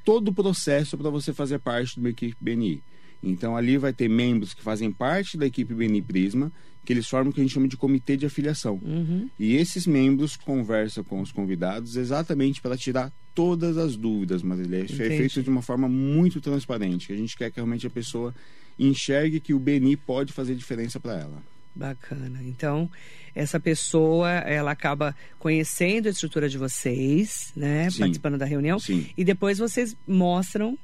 todo 0.05 0.29
o 0.29 0.33
processo 0.33 0.97
para 0.97 1.09
você 1.09 1.33
fazer 1.33 1.59
parte 1.59 1.95
de 1.95 1.99
uma 1.99 2.09
equipe 2.09 2.35
BNI. 2.39 2.81
Então 3.23 3.55
ali 3.55 3.77
vai 3.77 3.93
ter 3.93 4.09
membros 4.09 4.53
que 4.53 4.61
fazem 4.61 4.91
parte 4.91 5.37
da 5.37 5.45
equipe 5.45 5.73
Beni 5.73 6.01
Prisma, 6.01 6.51
que 6.83 6.91
eles 6.91 7.07
formam 7.07 7.31
o 7.31 7.33
que 7.33 7.39
a 7.39 7.43
gente 7.43 7.53
chama 7.53 7.67
de 7.69 7.77
comitê 7.77 8.17
de 8.17 8.25
afiliação. 8.25 8.79
Uhum. 8.83 9.29
E 9.39 9.55
esses 9.55 9.87
membros 9.87 10.35
conversam 10.35 11.03
com 11.03 11.21
os 11.21 11.31
convidados 11.31 11.95
exatamente 11.95 12.61
para 12.61 12.75
tirar 12.75 13.11
todas 13.33 13.77
as 13.77 13.95
dúvidas, 13.95 14.43
Marília. 14.43 14.83
Isso 14.83 15.01
é 15.01 15.07
feito 15.07 15.41
de 15.41 15.49
uma 15.49 15.61
forma 15.61 15.87
muito 15.87 16.41
transparente. 16.41 17.07
que 17.07 17.13
A 17.13 17.17
gente 17.17 17.37
quer 17.37 17.49
que 17.49 17.55
realmente 17.55 17.87
a 17.87 17.89
pessoa 17.89 18.35
enxergue 18.77 19.39
que 19.39 19.53
o 19.53 19.59
Beni 19.59 19.95
pode 19.95 20.33
fazer 20.33 20.55
diferença 20.55 20.99
para 20.99 21.13
ela. 21.19 21.43
Bacana. 21.75 22.39
Então, 22.43 22.89
essa 23.33 23.59
pessoa, 23.59 24.29
ela 24.29 24.71
acaba 24.71 25.15
conhecendo 25.39 26.07
a 26.07 26.11
estrutura 26.11 26.47
de 26.47 26.57
vocês, 26.57 27.51
né? 27.55 27.89
Sim. 27.89 27.99
Participando 27.99 28.37
da 28.37 28.45
reunião. 28.45 28.77
Sim. 28.79 29.07
E 29.17 29.23
depois 29.23 29.57
vocês 29.57 29.95
mostram, 30.07 30.77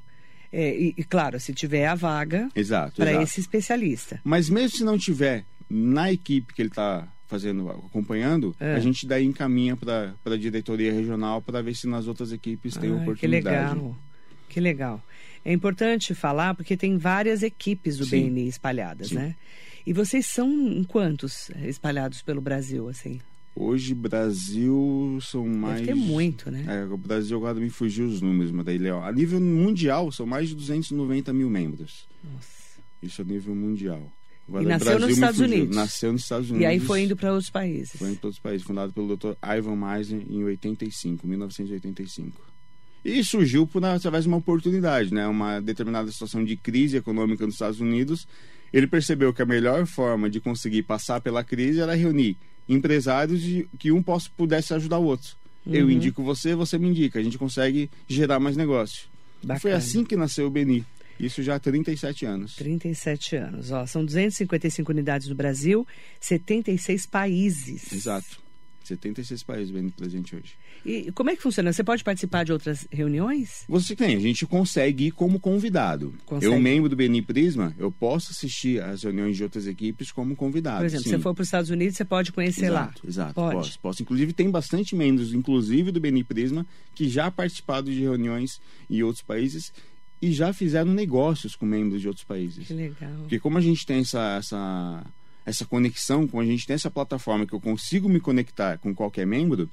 é, 0.52 0.76
e, 0.76 0.94
e, 0.96 1.04
claro, 1.04 1.38
se 1.38 1.52
tiver 1.54 1.86
a 1.86 1.94
vaga 1.94 2.48
para 2.96 3.22
esse 3.22 3.40
especialista. 3.40 4.20
Mas 4.24 4.48
mesmo 4.50 4.76
se 4.78 4.84
não 4.84 4.98
tiver 4.98 5.44
na 5.68 6.10
equipe 6.12 6.52
que 6.52 6.60
ele 6.62 6.70
está 6.70 7.06
fazendo, 7.28 7.70
acompanhando, 7.70 8.56
É. 8.58 8.74
a 8.74 8.80
gente 8.80 9.06
daí 9.06 9.24
encaminha 9.24 9.76
para 9.76 10.12
a 10.24 10.36
diretoria 10.36 10.92
regional 10.92 11.40
para 11.40 11.62
ver 11.62 11.76
se 11.76 11.86
nas 11.86 12.08
outras 12.08 12.32
equipes 12.32 12.76
tem 12.76 12.90
Ai, 12.90 12.96
que 12.96 13.02
oportunidade. 13.02 13.74
legal. 13.74 13.96
Que 14.48 14.58
legal. 14.58 15.00
É 15.44 15.52
importante 15.52 16.14
falar 16.14 16.54
porque 16.54 16.76
tem 16.76 16.96
várias 16.98 17.42
equipes 17.42 17.96
do 17.96 18.04
Sim. 18.04 18.28
BNI 18.28 18.48
espalhadas, 18.48 19.08
Sim. 19.08 19.16
né? 19.16 19.36
E 19.86 19.92
vocês 19.92 20.26
são 20.26 20.84
quantos 20.86 21.50
espalhados 21.64 22.22
pelo 22.22 22.40
Brasil, 22.40 22.88
assim? 22.88 23.20
Hoje, 23.56 23.94
Brasil 23.94 25.18
são 25.22 25.46
mais. 25.46 25.80
Deve 25.80 25.88
ter 25.88 25.94
muito, 25.94 26.50
né? 26.50 26.64
É, 26.68 26.84
o 26.84 26.96
Brasil 26.96 27.36
agora 27.36 27.58
me 27.58 27.70
fugiu 27.70 28.06
os 28.06 28.20
números, 28.20 28.52
mas 28.52 28.64
daí, 28.64 28.78
Léo. 28.78 28.98
A 29.02 29.10
nível 29.10 29.40
mundial, 29.40 30.12
são 30.12 30.26
mais 30.26 30.50
de 30.50 30.54
290 30.54 31.32
mil 31.32 31.50
membros. 31.50 32.06
Nossa. 32.22 32.48
Isso 33.02 33.22
a 33.22 33.24
nível 33.24 33.54
mundial. 33.54 34.00
Agora, 34.46 34.64
E 34.64 34.66
nasceu 34.66 34.84
Brasil 34.86 35.06
nos 35.06 35.14
Estados 35.16 35.36
fugiu. 35.40 35.56
Unidos. 35.56 35.76
Nasceu 35.76 36.12
nos 36.12 36.22
Estados 36.22 36.50
Unidos. 36.50 36.62
E 36.62 36.66
aí 36.66 36.80
foi 36.80 37.02
indo 37.02 37.16
para 37.16 37.32
outros 37.32 37.50
países. 37.50 37.96
Foi 37.96 38.10
em 38.10 38.14
todos 38.14 38.36
os 38.36 38.42
países, 38.42 38.66
fundado 38.66 38.92
pelo 38.92 39.16
Dr. 39.16 39.32
Ivan 39.42 39.76
Meisner 39.76 40.22
em 40.28 40.44
85, 40.44 41.26
1985. 41.26 42.40
E 43.04 43.24
surgiu 43.24 43.66
por, 43.66 43.84
através 43.84 44.24
de 44.24 44.28
uma 44.28 44.36
oportunidade, 44.36 45.12
né? 45.12 45.26
Uma 45.26 45.60
determinada 45.60 46.10
situação 46.12 46.44
de 46.44 46.56
crise 46.56 46.96
econômica 46.98 47.44
nos 47.46 47.54
Estados 47.54 47.80
Unidos. 47.80 48.26
Ele 48.72 48.86
percebeu 48.86 49.32
que 49.32 49.42
a 49.42 49.46
melhor 49.46 49.86
forma 49.86 50.28
de 50.28 50.38
conseguir 50.40 50.82
passar 50.82 51.20
pela 51.20 51.42
crise 51.42 51.80
era 51.80 51.94
reunir 51.94 52.36
empresários 52.68 53.40
de, 53.40 53.66
que 53.78 53.90
um 53.90 54.02
possa, 54.02 54.28
pudesse 54.36 54.72
ajudar 54.74 54.98
o 54.98 55.04
outro. 55.04 55.36
Eu 55.66 55.86
Uhum. 55.86 55.90
indico 55.90 56.22
você, 56.22 56.54
você 56.54 56.78
me 56.78 56.88
indica. 56.88 57.18
A 57.18 57.22
gente 57.22 57.36
consegue 57.36 57.90
gerar 58.08 58.38
mais 58.38 58.56
negócio. 58.56 59.08
E 59.42 59.58
foi 59.58 59.72
assim 59.72 60.04
que 60.04 60.16
nasceu 60.16 60.46
o 60.46 60.50
Beni. 60.50 60.84
Isso 61.18 61.42
já 61.42 61.56
há 61.56 61.58
37 61.58 62.24
anos. 62.24 62.54
37 62.56 63.36
anos. 63.36 63.70
Ó, 63.70 63.86
são 63.86 64.04
255 64.04 64.90
unidades 64.92 65.28
no 65.28 65.34
Brasil, 65.34 65.86
76 66.20 67.06
países. 67.06 67.92
Exato. 67.92 68.40
76 68.84 69.42
países 69.42 69.70
Beni 69.70 69.90
presente 69.90 70.34
hoje. 70.34 70.54
E 70.84 71.12
como 71.12 71.30
é 71.30 71.36
que 71.36 71.42
funciona? 71.42 71.72
Você 71.72 71.84
pode 71.84 72.02
participar 72.02 72.44
de 72.44 72.52
outras 72.52 72.86
reuniões? 72.90 73.64
Você 73.68 73.94
tem, 73.94 74.16
a 74.16 74.20
gente 74.20 74.46
consegue 74.46 75.06
ir 75.06 75.10
como 75.10 75.38
convidado. 75.38 76.14
Consegue. 76.24 76.52
Eu, 76.52 76.60
membro 76.60 76.88
do 76.88 76.96
Beni 76.96 77.20
Prisma, 77.20 77.74
eu 77.78 77.92
posso 77.92 78.32
assistir 78.32 78.82
às 78.82 79.02
reuniões 79.02 79.36
de 79.36 79.42
outras 79.42 79.66
equipes 79.66 80.10
como 80.10 80.34
convidado. 80.34 80.78
Por 80.78 80.86
exemplo, 80.86 81.04
se 81.04 81.10
você 81.10 81.18
for 81.18 81.34
para 81.34 81.42
os 81.42 81.48
Estados 81.48 81.70
Unidos, 81.70 81.96
você 81.96 82.04
pode 82.04 82.32
conhecer 82.32 82.70
lá. 82.70 82.84
Exato, 82.84 83.06
exato. 83.06 83.34
Pode. 83.34 83.56
Posso, 83.56 83.78
posso. 83.78 84.02
Inclusive, 84.02 84.32
tem 84.32 84.50
bastante 84.50 84.96
membros, 84.96 85.34
inclusive 85.34 85.92
do 85.92 86.00
Beni 86.00 86.24
Prisma, 86.24 86.66
que 86.94 87.08
já 87.08 87.30
participaram 87.30 87.84
de 87.84 88.00
reuniões 88.00 88.60
em 88.88 89.02
outros 89.02 89.22
países 89.22 89.72
e 90.22 90.32
já 90.32 90.52
fizeram 90.52 90.92
negócios 90.92 91.56
com 91.56 91.64
membros 91.64 92.00
de 92.00 92.08
outros 92.08 92.24
países. 92.24 92.66
Que 92.66 92.74
legal. 92.74 93.10
Porque 93.20 93.38
como 93.38 93.56
a 93.56 93.60
gente 93.60 93.86
tem 93.86 94.00
essa, 94.00 94.36
essa, 94.38 95.04
essa 95.50 95.66
conexão, 95.66 96.26
como 96.26 96.42
a 96.42 96.46
gente 96.46 96.66
tem 96.66 96.74
essa 96.74 96.90
plataforma 96.90 97.46
que 97.46 97.52
eu 97.52 97.60
consigo 97.60 98.08
me 98.08 98.20
conectar 98.20 98.78
com 98.78 98.94
qualquer 98.94 99.26
membro, 99.26 99.68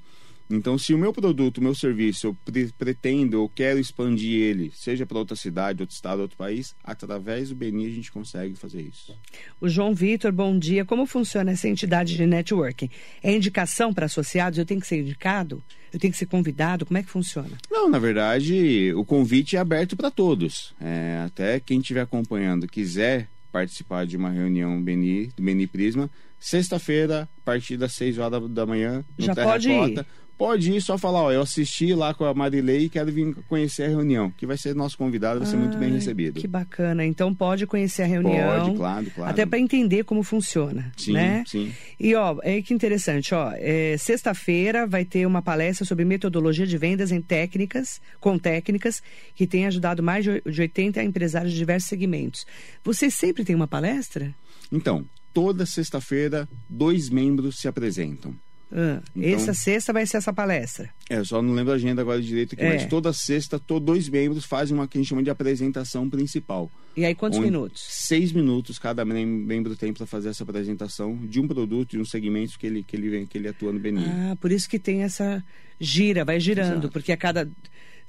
então 0.50 0.78
se 0.78 0.94
o 0.94 0.98
meu 0.98 1.12
produto, 1.12 1.58
o 1.58 1.62
meu 1.62 1.74
serviço, 1.74 2.28
eu 2.28 2.36
pre- 2.42 2.72
pretendo, 2.78 3.36
eu 3.36 3.52
quero 3.54 3.78
expandir 3.78 4.40
ele, 4.40 4.72
seja 4.74 5.04
para 5.04 5.18
outra 5.18 5.36
cidade, 5.36 5.82
outro 5.82 5.94
estado, 5.94 6.22
outro 6.22 6.38
país, 6.38 6.74
através 6.82 7.50
do 7.50 7.54
Beni 7.54 7.84
a 7.86 7.90
gente 7.90 8.10
consegue 8.10 8.54
fazer 8.56 8.80
isso. 8.80 9.14
O 9.60 9.68
João 9.68 9.94
Vitor, 9.94 10.32
bom 10.32 10.58
dia. 10.58 10.86
Como 10.86 11.04
funciona 11.04 11.50
essa 11.50 11.68
entidade 11.68 12.16
de 12.16 12.24
networking? 12.24 12.88
É 13.22 13.30
indicação 13.30 13.92
para 13.92 14.06
associados? 14.06 14.58
Eu 14.58 14.64
tenho 14.64 14.80
que 14.80 14.86
ser 14.86 15.00
indicado? 15.00 15.62
Eu 15.92 16.00
tenho 16.00 16.12
que 16.12 16.18
ser 16.18 16.26
convidado? 16.26 16.86
Como 16.86 16.96
é 16.96 17.02
que 17.02 17.10
funciona? 17.10 17.58
Não, 17.70 17.90
na 17.90 17.98
verdade, 17.98 18.90
o 18.94 19.04
convite 19.04 19.54
é 19.54 19.58
aberto 19.58 19.98
para 19.98 20.10
todos. 20.10 20.74
É, 20.80 21.22
até 21.26 21.60
quem 21.60 21.80
estiver 21.80 22.00
acompanhando 22.00 22.66
quiser 22.66 23.28
participar 23.52 24.06
de 24.06 24.16
uma 24.16 24.30
reunião 24.30 24.80
Beni, 24.82 25.28
do 25.36 25.42
Beni 25.42 25.66
Prisma, 25.66 26.10
sexta-feira, 26.38 27.28
a 27.38 27.40
partir 27.44 27.76
das 27.76 27.92
6 27.92 28.18
horas 28.18 28.42
da- 28.42 28.48
da 28.48 28.66
manhã, 28.66 29.04
no 29.18 29.24
Já 29.26 29.34
pode 29.34 29.68
Terracota. 29.68 30.06
Pode 30.38 30.70
ir, 30.72 30.80
só 30.80 30.96
falar, 30.96 31.22
ó, 31.24 31.32
eu 31.32 31.42
assisti 31.42 31.92
lá 31.94 32.14
com 32.14 32.24
a 32.24 32.32
Marilei 32.32 32.84
e 32.84 32.88
quero 32.88 33.10
vir 33.10 33.34
conhecer 33.48 33.82
a 33.82 33.88
reunião, 33.88 34.30
que 34.30 34.46
vai 34.46 34.56
ser 34.56 34.72
nosso 34.72 34.96
convidado, 34.96 35.40
vai 35.40 35.48
ser 35.48 35.56
muito 35.56 35.76
bem 35.76 35.90
recebido. 35.92 36.40
Que 36.40 36.46
bacana. 36.46 37.04
Então 37.04 37.34
pode 37.34 37.66
conhecer 37.66 38.02
a 38.02 38.06
reunião. 38.06 38.60
Pode, 38.64 38.76
claro, 38.76 39.10
claro. 39.16 39.30
Até 39.32 39.44
para 39.44 39.58
entender 39.58 40.04
como 40.04 40.22
funciona, 40.22 40.92
Sim, 40.96 41.12
né? 41.14 41.42
sim. 41.44 41.72
E 41.98 42.14
ó, 42.14 42.36
é 42.44 42.62
que 42.62 42.72
interessante, 42.72 43.34
ó, 43.34 43.50
é, 43.56 43.96
sexta-feira 43.98 44.86
vai 44.86 45.04
ter 45.04 45.26
uma 45.26 45.42
palestra 45.42 45.84
sobre 45.84 46.04
metodologia 46.04 46.66
de 46.68 46.78
vendas 46.78 47.10
em 47.10 47.20
técnicas, 47.20 48.00
com 48.20 48.38
técnicas, 48.38 49.02
que 49.34 49.44
tem 49.44 49.66
ajudado 49.66 50.04
mais 50.04 50.22
de 50.22 50.30
oi- 50.30 50.42
de 50.46 50.60
80 50.60 51.02
empresários 51.02 51.50
de 51.52 51.58
diversos 51.58 51.88
segmentos. 51.88 52.46
Vocês 52.84 53.12
sempre 53.12 53.42
têm 53.44 53.56
uma 53.56 53.66
palestra? 53.66 54.32
Então, 54.70 55.04
toda 55.34 55.66
sexta-feira, 55.66 56.48
dois 56.68 57.08
membros 57.10 57.58
se 57.58 57.66
apresentam. 57.66 58.34
Ah, 58.70 59.00
Então- 59.16 59.30
Essa 59.30 59.54
sexta 59.54 59.92
vai 59.94 60.04
ser 60.04 60.18
essa 60.18 60.32
palestra. 60.32 60.90
É, 61.08 61.24
só 61.24 61.40
não 61.40 61.54
lembro 61.54 61.72
a 61.72 61.76
agenda 61.76 62.02
agora 62.02 62.20
direito 62.20 62.54
aqui, 62.54 62.62
É. 62.62 62.74
mas 62.74 62.86
toda 62.86 63.12
sexta, 63.14 63.58
to, 63.58 63.80
dois 63.80 64.08
membros 64.10 64.44
fazem 64.44 64.76
uma 64.76 64.86
que 64.86 64.98
a 64.98 65.00
gente 65.00 65.08
chama 65.08 65.22
de 65.22 65.30
apresentação 65.30 66.08
principal. 66.10 66.70
E 66.94 67.04
aí, 67.04 67.14
quantos 67.14 67.38
minutos? 67.38 67.82
Seis 67.88 68.30
minutos 68.30 68.78
cada 68.78 69.04
mem- 69.06 69.24
membro 69.24 69.74
tem 69.74 69.92
para 69.94 70.04
fazer 70.04 70.28
essa 70.28 70.42
apresentação 70.42 71.16
de 71.26 71.40
um 71.40 71.48
produto, 71.48 71.92
de 71.92 71.98
um 71.98 72.04
segmento 72.04 72.58
que 72.58 72.66
ele, 72.66 72.82
que 72.82 72.94
ele, 72.94 73.08
vem- 73.08 73.26
que 73.26 73.38
ele 73.38 73.48
atua 73.48 73.72
no 73.72 73.78
Benin. 73.80 74.04
Ah, 74.04 74.36
por 74.38 74.52
isso 74.52 74.68
que 74.68 74.78
tem 74.78 75.02
essa 75.02 75.42
gira, 75.80 76.22
vai 76.24 76.38
girando, 76.38 76.72
Exato. 76.72 76.90
porque 76.90 77.10
a 77.12 77.16
cada, 77.16 77.48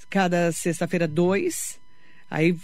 cada 0.10 0.52
sexta-feira 0.52 1.08
dois, 1.08 1.79
aí 2.30 2.56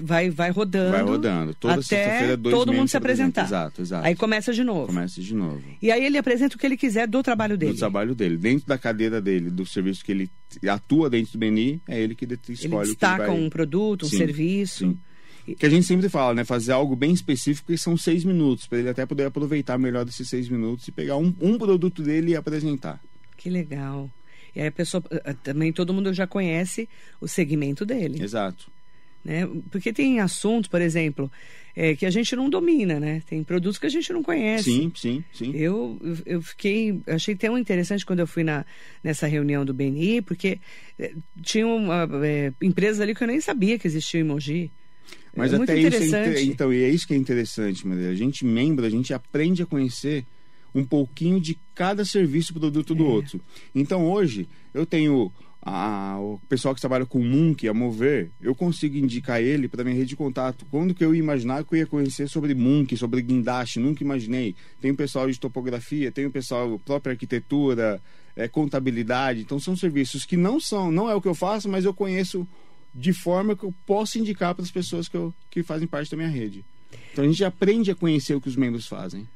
vai, 0.00 0.30
vai 0.30 0.50
rodando. 0.50 0.92
Vai 0.92 1.02
rodando. 1.02 1.54
Toda 1.54 1.74
até 1.74 2.36
dois 2.36 2.54
todo 2.54 2.72
mundo 2.72 2.88
se 2.88 2.96
apresentar. 2.96 3.44
Exato, 3.44 3.82
exato. 3.82 4.06
Aí 4.06 4.14
começa 4.14 4.52
de 4.52 4.62
novo. 4.64 4.86
Começa 4.86 5.20
de 5.20 5.34
novo. 5.34 5.62
E 5.80 5.90
aí 5.90 6.04
ele 6.04 6.18
apresenta 6.18 6.56
o 6.56 6.58
que 6.58 6.66
ele 6.66 6.76
quiser 6.76 7.06
do 7.08 7.22
trabalho 7.22 7.56
dele. 7.58 7.72
Do 7.72 7.78
trabalho 7.78 8.14
dele. 8.14 8.36
Dentro 8.36 8.66
da 8.66 8.78
cadeira 8.78 9.20
dele, 9.20 9.50
do 9.50 9.66
serviço 9.66 10.04
que 10.04 10.12
ele 10.12 10.30
atua 10.68 11.08
dentro 11.10 11.32
do 11.32 11.38
Beni, 11.38 11.80
é 11.88 12.00
ele 12.00 12.14
que 12.14 12.26
de- 12.26 12.34
Ele 12.34 12.40
escolhe 12.54 12.74
o 12.90 12.94
que 12.94 13.00
destaca 13.00 13.26
vai... 13.26 13.30
um 13.40 13.48
produto, 13.50 14.06
um 14.06 14.08
Sim, 14.08 14.16
serviço. 14.18 14.86
sim. 14.86 14.98
Que 15.56 15.66
a 15.66 15.68
gente 15.68 15.84
sempre 15.84 16.08
fala, 16.08 16.34
né? 16.34 16.44
Fazer 16.44 16.70
algo 16.70 16.94
bem 16.94 17.12
específico, 17.12 17.72
que 17.72 17.76
são 17.76 17.96
seis 17.96 18.22
minutos, 18.24 18.68
para 18.68 18.78
ele 18.78 18.88
até 18.88 19.04
poder 19.04 19.24
aproveitar 19.24 19.76
melhor 19.76 20.04
desses 20.04 20.28
seis 20.28 20.48
minutos 20.48 20.86
e 20.86 20.92
pegar 20.92 21.16
um, 21.16 21.34
um 21.40 21.58
produto 21.58 22.00
dele 22.00 22.30
e 22.30 22.36
apresentar. 22.36 23.00
Que 23.36 23.50
legal. 23.50 24.08
E 24.54 24.60
aí 24.60 24.68
a 24.68 24.72
pessoa, 24.72 25.02
eh, 25.10 25.34
também 25.42 25.72
todo 25.72 25.92
mundo 25.92 26.14
já 26.14 26.28
conhece 26.28 26.88
o 27.20 27.26
segmento 27.26 27.84
dele, 27.84 28.22
Exato. 28.22 28.70
Né? 29.24 29.48
Porque 29.70 29.92
tem 29.92 30.20
assuntos, 30.20 30.68
por 30.68 30.80
exemplo, 30.80 31.30
eh, 31.76 31.94
que 31.94 32.04
a 32.04 32.10
gente 32.10 32.34
não 32.34 32.50
domina, 32.50 32.98
né? 32.98 33.22
Tem 33.26 33.42
produtos 33.42 33.78
que 33.78 33.86
a 33.86 33.90
gente 33.90 34.12
não 34.12 34.22
conhece. 34.22 34.64
Sim, 34.64 34.92
sim, 34.94 35.24
sim. 35.32 35.52
Eu, 35.54 35.98
eu 36.26 36.42
fiquei, 36.42 37.00
achei 37.06 37.34
tão 37.34 37.56
interessante 37.56 38.04
quando 38.04 38.20
eu 38.20 38.26
fui 38.26 38.44
na, 38.44 38.64
nessa 39.02 39.26
reunião 39.26 39.64
do 39.64 39.72
BNI, 39.72 40.22
porque 40.22 40.58
eh, 40.98 41.14
tinham 41.40 41.76
uma, 41.76 42.08
eh, 42.24 42.52
empresas 42.60 43.00
ali 43.00 43.14
que 43.14 43.22
eu 43.22 43.28
nem 43.28 43.40
sabia 43.40 43.78
que 43.78 43.86
existia 43.86 44.20
em 44.20 44.24
Mogi. 44.24 44.70
Mas 45.34 45.52
é 45.52 45.56
muito 45.56 45.70
até 45.70 45.80
isso 45.80 46.16
é 46.16 46.42
então, 46.42 46.72
e 46.72 46.82
é 46.82 46.88
isso 46.90 47.06
que 47.06 47.14
é 47.14 47.16
interessante, 47.16 47.86
Maria. 47.86 48.10
A 48.10 48.14
gente 48.14 48.44
membro, 48.44 48.84
a 48.84 48.90
gente 48.90 49.14
aprende 49.14 49.62
a 49.62 49.66
conhecer 49.66 50.26
um 50.74 50.84
pouquinho 50.84 51.40
de 51.40 51.58
cada 51.74 52.04
serviço 52.04 52.52
e 52.52 52.58
produto 52.58 52.94
do 52.94 53.04
É. 53.04 53.08
outro. 53.08 53.40
Então 53.74 54.10
hoje 54.10 54.48
eu 54.74 54.84
tenho 54.86 55.32
a- 55.64 56.18
o 56.20 56.40
pessoal 56.48 56.74
que 56.74 56.80
trabalha 56.80 57.06
com 57.06 57.20
Munk, 57.20 57.66
a 57.68 57.72
Mover, 57.72 58.30
eu 58.40 58.54
consigo 58.54 58.96
indicar 58.96 59.40
ele 59.40 59.68
para 59.68 59.84
minha 59.84 59.94
rede 59.96 60.10
de 60.10 60.16
contato. 60.16 60.66
Quando 60.70 60.92
que 60.92 61.04
eu 61.04 61.14
ia 61.14 61.20
imaginar 61.20 61.64
que 61.64 61.74
eu 61.74 61.78
ia 61.78 61.86
conhecer 61.86 62.28
sobre 62.28 62.52
Munk, 62.54 62.96
sobre 62.96 63.22
guindaste, 63.22 63.78
nunca 63.78 64.02
imaginei. 64.02 64.56
Tem 64.80 64.90
o 64.90 64.96
pessoal 64.96 65.30
de 65.30 65.38
topografia, 65.38 66.10
tem 66.10 66.26
o 66.26 66.30
pessoal 66.30 66.78
própria 66.84 67.12
arquitetura, 67.12 68.02
é, 68.34 68.48
contabilidade. 68.48 69.40
Então 69.42 69.60
são 69.60 69.76
serviços 69.76 70.24
que 70.24 70.36
não 70.36 70.58
são, 70.58 70.90
não 70.90 71.08
é 71.08 71.14
o 71.14 71.20
que 71.20 71.28
eu 71.28 71.34
faço, 71.34 71.68
mas 71.68 71.84
eu 71.84 71.94
conheço 71.94 72.46
de 72.94 73.12
forma 73.12 73.54
que 73.56 73.64
eu 73.64 73.72
posso 73.86 74.18
indicar 74.18 74.54
para 74.54 74.64
as 74.64 74.70
pessoas 74.70 75.08
que, 75.08 75.16
eu, 75.16 75.32
que 75.50 75.62
fazem 75.62 75.86
parte 75.86 76.10
da 76.10 76.16
minha 76.16 76.28
rede. 76.28 76.64
Então 77.12 77.24
a 77.24 77.28
gente 77.28 77.44
aprende 77.44 77.90
a 77.90 77.94
conhecer 77.94 78.34
o 78.34 78.40
que 78.40 78.48
os 78.48 78.56
membros 78.56 78.86
fazem. 78.86 79.26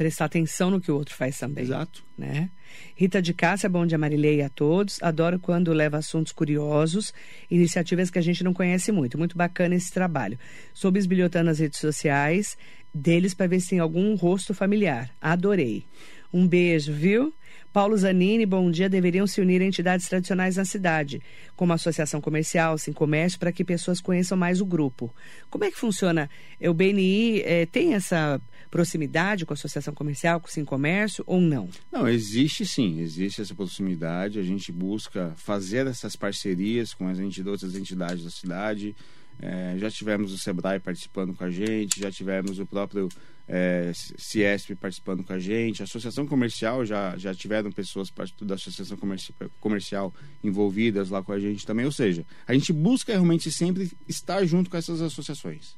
Prestar 0.00 0.24
atenção 0.24 0.70
no 0.70 0.80
que 0.80 0.90
o 0.90 0.94
outro 0.94 1.14
faz 1.14 1.38
também. 1.38 1.62
Exato. 1.62 2.02
Né? 2.16 2.48
Rita 2.96 3.20
de 3.20 3.34
Cássia, 3.34 3.68
bom 3.68 3.84
dia 3.84 3.98
Marilei 3.98 4.40
a 4.40 4.48
todos. 4.48 4.98
Adoro 5.02 5.38
quando 5.38 5.74
leva 5.74 5.98
assuntos 5.98 6.32
curiosos, 6.32 7.12
iniciativas 7.50 8.08
que 8.08 8.18
a 8.18 8.22
gente 8.22 8.42
não 8.42 8.54
conhece 8.54 8.90
muito. 8.92 9.18
Muito 9.18 9.36
bacana 9.36 9.74
esse 9.74 9.92
trabalho. 9.92 10.38
Estou 10.72 10.90
bisbilhotando 10.90 11.50
as 11.50 11.58
redes 11.58 11.78
sociais 11.78 12.56
deles 12.94 13.34
para 13.34 13.46
ver 13.46 13.60
se 13.60 13.68
tem 13.68 13.78
algum 13.78 14.14
rosto 14.14 14.54
familiar. 14.54 15.10
Adorei. 15.20 15.84
Um 16.32 16.48
beijo, 16.48 16.94
viu? 16.94 17.34
Paulo 17.72 17.96
Zanini, 17.96 18.44
bom 18.44 18.70
dia. 18.70 18.88
Deveriam 18.88 19.26
se 19.26 19.40
unir 19.40 19.62
a 19.62 19.64
entidades 19.64 20.08
tradicionais 20.08 20.56
na 20.56 20.64
cidade, 20.64 21.22
como 21.54 21.72
a 21.72 21.76
Associação 21.76 22.20
Comercial, 22.20 22.76
Sim 22.76 22.92
Comércio, 22.92 23.38
para 23.38 23.52
que 23.52 23.64
pessoas 23.64 24.00
conheçam 24.00 24.36
mais 24.36 24.60
o 24.60 24.66
grupo. 24.66 25.14
Como 25.48 25.64
é 25.64 25.70
que 25.70 25.78
funciona? 25.78 26.28
O 26.60 26.74
BNI 26.74 27.42
é, 27.42 27.66
tem 27.66 27.94
essa 27.94 28.40
proximidade 28.70 29.46
com 29.46 29.52
a 29.52 29.54
Associação 29.54 29.94
Comercial, 29.94 30.40
com 30.40 30.48
o 30.48 30.50
Sim 30.50 30.64
Comércio 30.64 31.22
ou 31.26 31.40
não? 31.40 31.68
Não, 31.92 32.08
existe 32.08 32.66
sim, 32.66 33.00
existe 33.00 33.40
essa 33.40 33.54
proximidade. 33.54 34.38
A 34.38 34.42
gente 34.42 34.72
busca 34.72 35.32
fazer 35.36 35.86
essas 35.86 36.16
parcerias 36.16 36.92
com 36.92 37.06
as 37.06 37.18
outras 37.46 37.76
entidades 37.76 38.24
da 38.24 38.30
cidade. 38.30 38.96
É, 39.42 39.76
já 39.78 39.90
tivemos 39.90 40.32
o 40.32 40.38
Sebrae 40.38 40.78
participando 40.78 41.34
com 41.34 41.44
a 41.44 41.50
gente, 41.50 42.00
já 42.00 42.10
tivemos 42.10 42.58
o 42.58 42.66
próprio 42.66 43.08
é, 43.52 43.90
Ciesp 44.16 44.76
participando 44.76 45.24
com 45.24 45.32
a 45.32 45.38
gente, 45.38 45.82
a 45.82 45.84
Associação 45.84 46.24
Comercial 46.24 46.86
já, 46.86 47.16
já 47.18 47.34
tiveram 47.34 47.72
pessoas 47.72 48.08
da 48.40 48.54
Associação 48.54 48.96
Comerci 48.96 49.34
Comercial 49.58 50.14
envolvidas 50.42 51.10
lá 51.10 51.20
com 51.20 51.32
a 51.32 51.40
gente 51.40 51.66
também, 51.66 51.84
ou 51.84 51.90
seja, 51.90 52.24
a 52.46 52.54
gente 52.54 52.72
busca 52.72 53.12
realmente 53.12 53.50
sempre 53.50 53.90
estar 54.08 54.44
junto 54.44 54.70
com 54.70 54.76
essas 54.76 55.02
associações. 55.02 55.74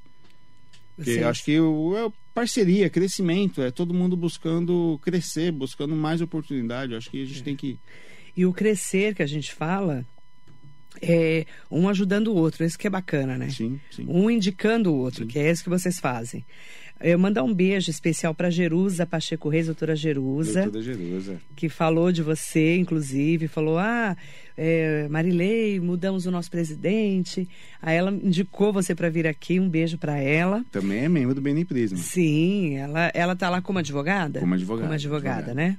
Porque 0.95 1.21
acho 1.21 1.45
que 1.45 1.59
o, 1.59 1.97
é 1.97 2.13
parceria, 2.35 2.91
crescimento, 2.91 3.63
é 3.63 3.71
todo 3.71 3.95
mundo 3.95 4.15
buscando 4.19 5.01
crescer, 5.03 5.51
buscando 5.51 5.97
mais 5.97 6.21
oportunidade. 6.21 6.95
Acho 6.95 7.11
que 7.11 7.23
a 7.23 7.27
gente 7.27 7.41
é. 7.41 7.45
tem 7.45 7.57
que. 7.57 7.79
E 8.37 8.45
o 8.45 8.53
crescer 8.53 9.15
que 9.15 9.23
a 9.23 9.27
gente 9.27 9.55
fala 9.55 10.05
é 11.01 11.47
um 11.71 11.89
ajudando 11.89 12.29
o 12.29 12.37
outro, 12.37 12.63
isso 12.63 12.79
que 12.79 12.87
é 12.87 12.91
bacana, 12.91 13.39
né? 13.39 13.49
Sim, 13.49 13.81
sim. 13.91 14.05
Um 14.07 14.31
indicando 14.31 14.93
o 14.93 14.97
outro, 14.99 15.25
sim. 15.25 15.29
que 15.29 15.39
é 15.39 15.51
isso 15.51 15.65
que 15.65 15.71
vocês 15.71 15.99
fazem. 15.99 16.45
Eu 17.03 17.19
mandar 17.19 17.43
um 17.43 17.53
beijo 17.53 17.91
especial 17.91 18.33
para 18.33 18.49
Jerusa 18.49 19.05
Pacheco 19.05 19.49
Reis, 19.49 19.67
doutora 19.67 19.97
Jerusa. 19.97 20.63
Doutora 20.63 20.85
Jerusa. 20.85 21.41
Que 21.57 21.69
falou 21.69 22.13
de 22.13 22.23
você, 22.23 22.77
inclusive, 22.77 23.49
falou: 23.49 23.77
Ah, 23.79 24.17
é, 24.57 25.09
Marilei, 25.09 25.81
mudamos 25.81 26.27
o 26.27 26.31
nosso 26.31 26.51
presidente. 26.51 27.49
Aí 27.81 27.97
ela 27.97 28.13
indicou 28.13 28.73
você 28.73 28.95
para 28.95 29.09
vir 29.11 29.27
aqui, 29.27 29.59
um 29.59 29.69
beijo 29.69 29.99
para 29.99 30.17
ela. 30.17 30.65
Também 30.71 31.05
é 31.05 31.09
membro 31.09 31.35
do 31.35 31.41
Beni 31.41 31.65
Prisma. 31.65 31.99
Sim, 31.99 32.77
ela, 32.77 33.11
ela 33.13 33.35
tá 33.35 33.51
lá 33.51 33.61
como 33.61 33.81
advogada? 33.81 34.39
Como 34.39 34.55
advogada. 34.55 34.87
Como 34.87 34.95
advogada, 34.95 35.37
advogada. 35.39 35.55
né? 35.55 35.77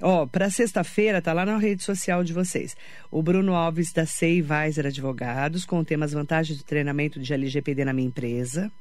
Ó, 0.00 0.26
para 0.26 0.50
sexta-feira, 0.50 1.22
tá 1.22 1.32
lá 1.32 1.46
na 1.46 1.58
rede 1.58 1.82
social 1.82 2.24
de 2.24 2.32
vocês. 2.32 2.76
O 3.10 3.22
Bruno 3.22 3.54
Alves 3.54 3.92
da 3.92 4.06
SEI 4.06 4.42
Weiser 4.42 4.86
Advogados, 4.86 5.64
com 5.64 5.78
o 5.78 5.84
tema 5.84 6.04
As 6.04 6.12
Vantagens 6.12 6.58
do 6.58 6.64
Treinamento 6.64 7.20
de 7.20 7.32
LGPD 7.32 7.84
na 7.84 7.92
Minha 7.92 8.08
Empresa 8.08 8.72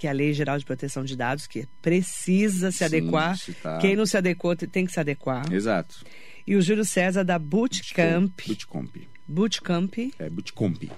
que 0.00 0.06
é 0.06 0.10
a 0.10 0.14
Lei 0.14 0.32
Geral 0.32 0.58
de 0.58 0.64
Proteção 0.64 1.04
de 1.04 1.14
Dados, 1.14 1.46
que 1.46 1.68
precisa 1.82 2.72
se 2.72 2.78
Sim, 2.78 2.84
adequar. 2.84 3.38
Tá... 3.62 3.76
Quem 3.76 3.94
não 3.94 4.06
se 4.06 4.16
adequou 4.16 4.56
tem 4.56 4.86
que 4.86 4.92
se 4.92 4.98
adequar. 4.98 5.52
Exato. 5.52 6.06
E 6.46 6.56
o 6.56 6.62
Júlio 6.62 6.86
César 6.86 7.22
da 7.22 7.38
Bootcamp. 7.38 8.32
Bootcamp. 8.46 8.96
Bootcamp. 9.28 9.98
É, 10.18 10.30
Bootcamp. 10.30 10.90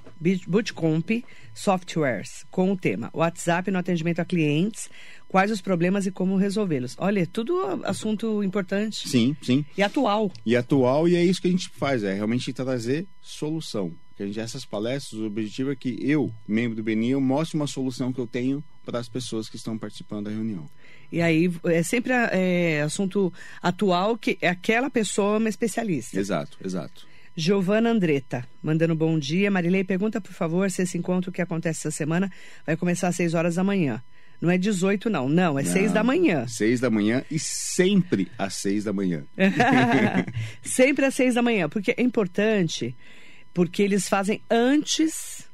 Bootcamp 0.46 1.10
Softwares, 1.52 2.46
com 2.48 2.70
o 2.70 2.76
tema 2.76 3.10
WhatsApp 3.12 3.72
no 3.72 3.78
atendimento 3.78 4.20
a 4.20 4.24
clientes, 4.24 4.88
quais 5.26 5.50
os 5.50 5.60
problemas 5.60 6.06
e 6.06 6.12
como 6.12 6.36
resolvê-los. 6.36 6.94
Olha, 6.96 7.26
tudo 7.26 7.60
assunto 7.84 8.40
importante. 8.44 9.08
Sim, 9.08 9.36
sim. 9.42 9.64
E 9.76 9.82
atual. 9.82 10.30
E 10.46 10.54
atual, 10.54 11.08
e 11.08 11.16
é 11.16 11.24
isso 11.24 11.42
que 11.42 11.48
a 11.48 11.50
gente 11.50 11.68
faz, 11.70 12.04
é 12.04 12.14
realmente 12.14 12.52
trazer 12.52 13.08
solução. 13.20 13.92
Que 14.22 14.24
a 14.24 14.26
gente, 14.28 14.40
essas 14.40 14.64
palestras, 14.64 15.20
o 15.20 15.26
objetivo 15.26 15.72
é 15.72 15.76
que 15.76 15.98
eu, 16.00 16.32
membro 16.46 16.80
do 16.80 16.88
eu 16.88 17.20
mostre 17.20 17.56
uma 17.56 17.66
solução 17.66 18.12
que 18.12 18.20
eu 18.20 18.26
tenho 18.26 18.62
para 18.84 19.00
as 19.00 19.08
pessoas 19.08 19.48
que 19.48 19.56
estão 19.56 19.76
participando 19.76 20.26
da 20.26 20.30
reunião. 20.30 20.68
E 21.10 21.20
aí 21.20 21.52
é 21.64 21.82
sempre 21.82 22.12
é, 22.12 22.82
assunto 22.82 23.32
atual 23.60 24.16
que 24.16 24.38
é 24.40 24.48
aquela 24.48 24.88
pessoa 24.88 25.38
uma 25.38 25.48
especialista. 25.48 26.18
Exato, 26.18 26.56
exato. 26.64 27.04
Giovana 27.34 27.90
Andretta, 27.90 28.46
mandando 28.62 28.94
bom 28.94 29.18
dia. 29.18 29.50
Marilei, 29.50 29.82
pergunta, 29.82 30.20
por 30.20 30.32
favor, 30.32 30.70
se 30.70 30.82
esse 30.82 30.96
encontro 30.96 31.32
que 31.32 31.42
acontece 31.42 31.80
essa 31.80 31.90
semana 31.90 32.30
vai 32.64 32.76
começar 32.76 33.08
às 33.08 33.16
6 33.16 33.34
horas 33.34 33.56
da 33.56 33.64
manhã. 33.64 34.00
Não 34.40 34.50
é 34.50 34.56
18, 34.56 35.10
não. 35.10 35.28
Não, 35.28 35.58
é 35.58 35.64
não, 35.64 35.72
6 35.72 35.92
da 35.92 36.04
manhã. 36.04 36.46
6 36.46 36.80
da 36.80 36.90
manhã 36.90 37.24
e 37.28 37.40
sempre 37.40 38.30
às 38.38 38.54
6 38.54 38.84
da 38.84 38.92
manhã. 38.92 39.24
sempre 40.62 41.06
às 41.06 41.14
6 41.14 41.34
da 41.34 41.42
manhã, 41.42 41.68
porque 41.68 41.92
é 41.96 42.02
importante, 42.02 42.94
porque 43.52 43.82
eles 43.82 44.08
fazem 44.08 44.40
antes 44.50 45.48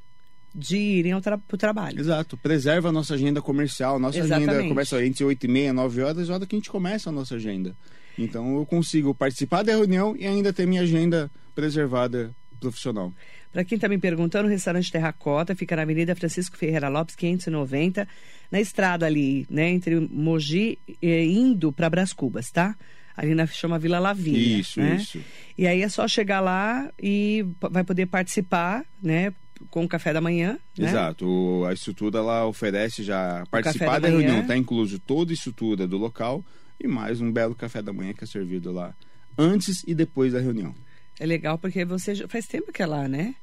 de 0.55 0.77
irem 0.77 1.13
ao 1.13 1.21
tra 1.21 1.39
trabalho. 1.59 2.01
Exato. 2.01 2.37
Preserva 2.37 2.89
a 2.89 2.93
nossa 2.93 3.15
agenda 3.15 3.41
comercial. 3.41 3.99
Nossa 3.99 4.19
Exatamente. 4.19 4.51
agenda 4.51 4.69
começa 4.69 5.05
entre 5.05 5.25
8 5.25 5.45
e 5.45 5.49
meia, 5.49 5.73
9 5.73 6.03
horas, 6.03 6.29
é 6.29 6.33
hora 6.33 6.47
que 6.47 6.57
a 6.57 6.59
gente 6.59 6.71
começa 6.71 7.11
a 7.11 7.13
nossa 7.13 7.37
agenda. 7.37 7.75
Então 8.19 8.57
eu 8.57 8.67
consigo 8.67 9.15
participar 9.15 9.63
da 9.63 9.73
reunião 9.73 10.17
e 10.19 10.27
ainda 10.27 10.53
ter 10.53 10.67
minha 10.67 10.83
agenda 10.83 11.31
preservada 11.55 12.35
profissional. 12.59 13.13
Para 13.53 13.65
quem 13.65 13.77
está 13.77 13.89
me 13.89 13.99
perguntando, 13.99 14.49
o 14.49 14.51
restaurante 14.51 14.91
Terracota 14.91 15.55
fica 15.55 15.75
na 15.77 15.83
Avenida 15.83 16.15
Francisco 16.15 16.57
Ferreira 16.57 16.89
Lopes, 16.89 17.15
590, 17.17 18.07
na 18.51 18.61
estrada 18.61 19.07
ali, 19.07 19.47
né, 19.49 19.71
entre 19.71 19.99
Mogi 20.01 20.79
e 21.01 21.25
indo 21.25 21.73
para 21.73 21.89
Bras 21.89 22.13
Cubas, 22.13 22.51
tá? 22.51 22.77
Ali 23.19 23.35
na 23.35 23.49
chama 23.49 23.81
Vila 23.81 23.99
Lavínia. 23.99 24.61
Isso, 24.61 24.79
né? 24.81 24.95
isso. 24.95 25.21
E 25.57 25.67
aí 25.67 25.83
é 25.83 25.89
só 25.89 26.07
chegar 26.07 26.39
lá 26.39 26.89
e 27.03 27.45
vai 27.61 27.83
poder 27.83 28.07
participar, 28.07 28.85
né? 29.03 29.35
com 29.71 29.85
o 29.85 29.89
café 29.89 30.13
da 30.13 30.21
manhã. 30.21 30.57
Né? 30.79 30.89
Exato. 30.89 31.65
A 31.69 31.73
estrutura 31.73 32.21
ela 32.21 32.47
oferece 32.47 33.03
já 33.03 33.45
participar 33.51 33.99
da, 33.99 34.07
da 34.07 34.09
reunião, 34.09 34.39
está 34.39 34.57
incluso 34.57 35.01
toda 35.01 35.33
a 35.33 35.35
estrutura 35.35 35.85
do 35.85 35.99
local 35.99 36.45
e 36.79 36.87
mais 36.87 37.21
um 37.21 37.33
belo 37.33 37.57
café 37.57 37.83
da 37.83 37.93
manhã 37.93 38.13
que 38.13 38.23
é 38.23 38.27
servido 38.27 38.71
lá 38.71 38.95
antes 39.37 39.83
e 39.85 39.97
depois 39.97 40.33
da 40.33 40.39
reunião. 40.39 40.73
É 41.19 41.27
legal 41.27 41.59
porque 41.59 41.85
você 41.85 42.15
já 42.15 42.29
faz 42.29 42.47
tempo 42.47 42.73
que 42.73 42.81
é 42.81 42.87
lá, 42.87 43.09
né? 43.09 43.35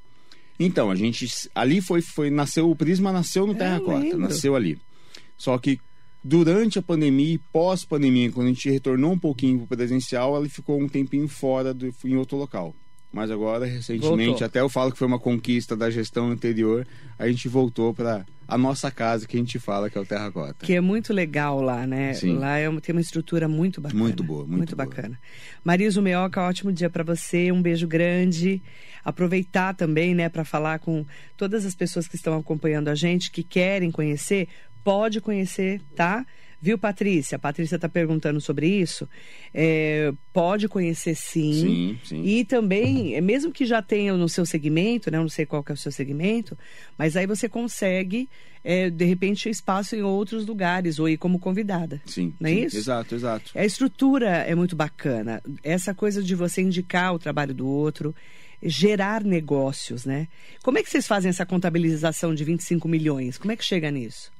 Então, 0.58 0.90
a 0.90 0.96
gente 0.96 1.28
ali 1.54 1.82
foi 1.82 2.02
foi 2.02 2.30
nasceu 2.30 2.72
o 2.72 2.76
Prisma 2.78 3.12
nasceu 3.12 3.46
no 3.46 3.52
é, 3.52 3.58
Terracota, 3.58 4.18
nasceu 4.18 4.56
ali. 4.56 4.80
Só 5.38 5.58
que 5.58 5.82
durante 6.28 6.80
a 6.80 6.82
pandemia 6.82 7.36
e 7.36 7.38
pós-pandemia, 7.38 8.32
quando 8.32 8.48
a 8.48 8.50
gente 8.50 8.68
retornou 8.68 9.12
um 9.12 9.20
pouquinho 9.20 9.60
para 9.60 9.66
o 9.66 9.78
presencial, 9.78 10.36
ele 10.40 10.50
ficou 10.50 10.82
um 10.82 10.90
tempinho 10.90 11.28
fora 11.28 11.72
do, 11.72 11.94
em 12.04 12.16
outro 12.16 12.36
local. 12.36 12.74
Mas 13.14 13.30
agora, 13.30 13.66
recentemente, 13.66 14.30
voltou. 14.32 14.46
até 14.46 14.60
eu 14.60 14.68
falo 14.68 14.92
que 14.92 14.98
foi 14.98 15.08
uma 15.08 15.20
conquista 15.20 15.76
da 15.76 15.90
gestão 15.90 16.32
anterior, 16.32 16.86
a 17.18 17.28
gente 17.28 17.48
voltou 17.48 17.94
para 17.94 18.26
a 18.48 18.58
nossa 18.58 18.90
casa, 18.90 19.28
que 19.28 19.38
a 19.38 19.40
gente 19.40 19.60
fala 19.60 19.90
que 19.90 19.98
é 19.98 20.02
o 20.02 20.06
Terracota. 20.06 20.66
Que 20.66 20.74
é 20.74 20.82
muito 20.82 21.14
legal 21.14 21.62
lá, 21.62 21.86
né? 21.86 22.14
Sim. 22.14 22.38
Lá 22.38 22.58
é, 22.58 22.70
tem 22.82 22.94
uma 22.94 23.02
estrutura 23.02 23.48
muito 23.48 23.80
bacana. 23.80 24.04
Muito 24.04 24.24
boa, 24.24 24.42
muito, 24.42 24.58
muito 24.58 24.76
boa. 24.76 24.88
bacana. 24.88 25.20
Marisa 25.64 26.02
Meoca, 26.02 26.42
ótimo 26.42 26.74
dia 26.74 26.90
para 26.90 27.04
você, 27.04 27.52
um 27.52 27.62
beijo 27.62 27.88
grande. 27.88 28.62
Aproveitar 29.04 29.76
também, 29.76 30.16
né, 30.16 30.28
para 30.28 30.44
falar 30.44 30.80
com 30.80 31.06
todas 31.38 31.66
as 31.66 31.76
pessoas 31.76 32.08
que 32.08 32.16
estão 32.16 32.38
acompanhando 32.38 32.90
a 32.90 32.96
gente, 32.96 33.32
que 33.32 33.44
querem 33.44 33.92
conhecer, 33.92 34.50
pode 34.86 35.20
conhecer, 35.20 35.82
tá? 35.96 36.24
Viu, 36.62 36.78
Patrícia? 36.78 37.36
A 37.36 37.40
Patrícia 37.40 37.76
está 37.76 37.90
perguntando 37.90 38.40
sobre 38.40 38.68
isso. 38.68 39.10
É, 39.54 40.14
pode 40.32 40.68
conhecer 40.68 41.16
sim. 41.16 41.54
Sim, 41.54 42.00
sim. 42.04 42.24
E 42.24 42.46
também, 42.46 43.16
é, 43.16 43.22
mesmo 43.22 43.52
que 43.52 43.66
já 43.66 43.82
tenha 43.82 44.16
no 44.16 44.30
seu 44.30 44.46
segmento, 44.46 45.12
né? 45.12 45.18
Eu 45.18 45.24
não 45.24 45.30
sei 45.30 45.46
qual 45.46 45.64
que 45.64 45.72
é 45.72 45.76
o 45.76 45.78
seu 45.78 45.92
segmento, 45.92 46.58
mas 46.98 47.18
aí 47.18 47.28
você 47.28 47.50
consegue, 47.50 48.30
é, 48.64 48.90
de 48.90 49.06
repente, 49.06 49.50
espaço 49.50 49.96
em 49.96 50.02
outros 50.02 50.46
lugares, 50.46 50.98
ou 50.98 51.10
ir 51.10 51.18
como 51.18 51.40
convidada. 51.40 52.02
Sim. 52.06 52.34
Não 52.40 52.50
é 52.50 52.54
sim, 52.54 52.64
isso? 52.66 52.78
Exato, 52.78 53.16
exato. 53.16 53.52
A 53.56 53.66
estrutura 53.66 54.30
é 54.30 54.56
muito 54.56 54.76
bacana. 54.76 55.42
Essa 55.64 55.94
coisa 55.94 56.24
de 56.24 56.36
você 56.36 56.62
indicar 56.62 57.14
o 57.14 57.20
trabalho 57.20 57.54
do 57.54 57.68
outro 57.68 58.16
gerar 58.64 59.24
negócios, 59.24 60.06
né? 60.06 60.28
Como 60.64 60.78
é 60.78 60.84
que 60.84 60.90
vocês 60.90 61.06
fazem 61.06 61.30
essa 61.30 61.46
contabilização 61.46 62.34
de 62.34 62.44
25 62.44 62.88
milhões? 62.88 63.38
Como 63.38 63.52
é 63.52 63.56
que 63.56 63.64
chega 63.64 63.92
nisso? 63.92 64.32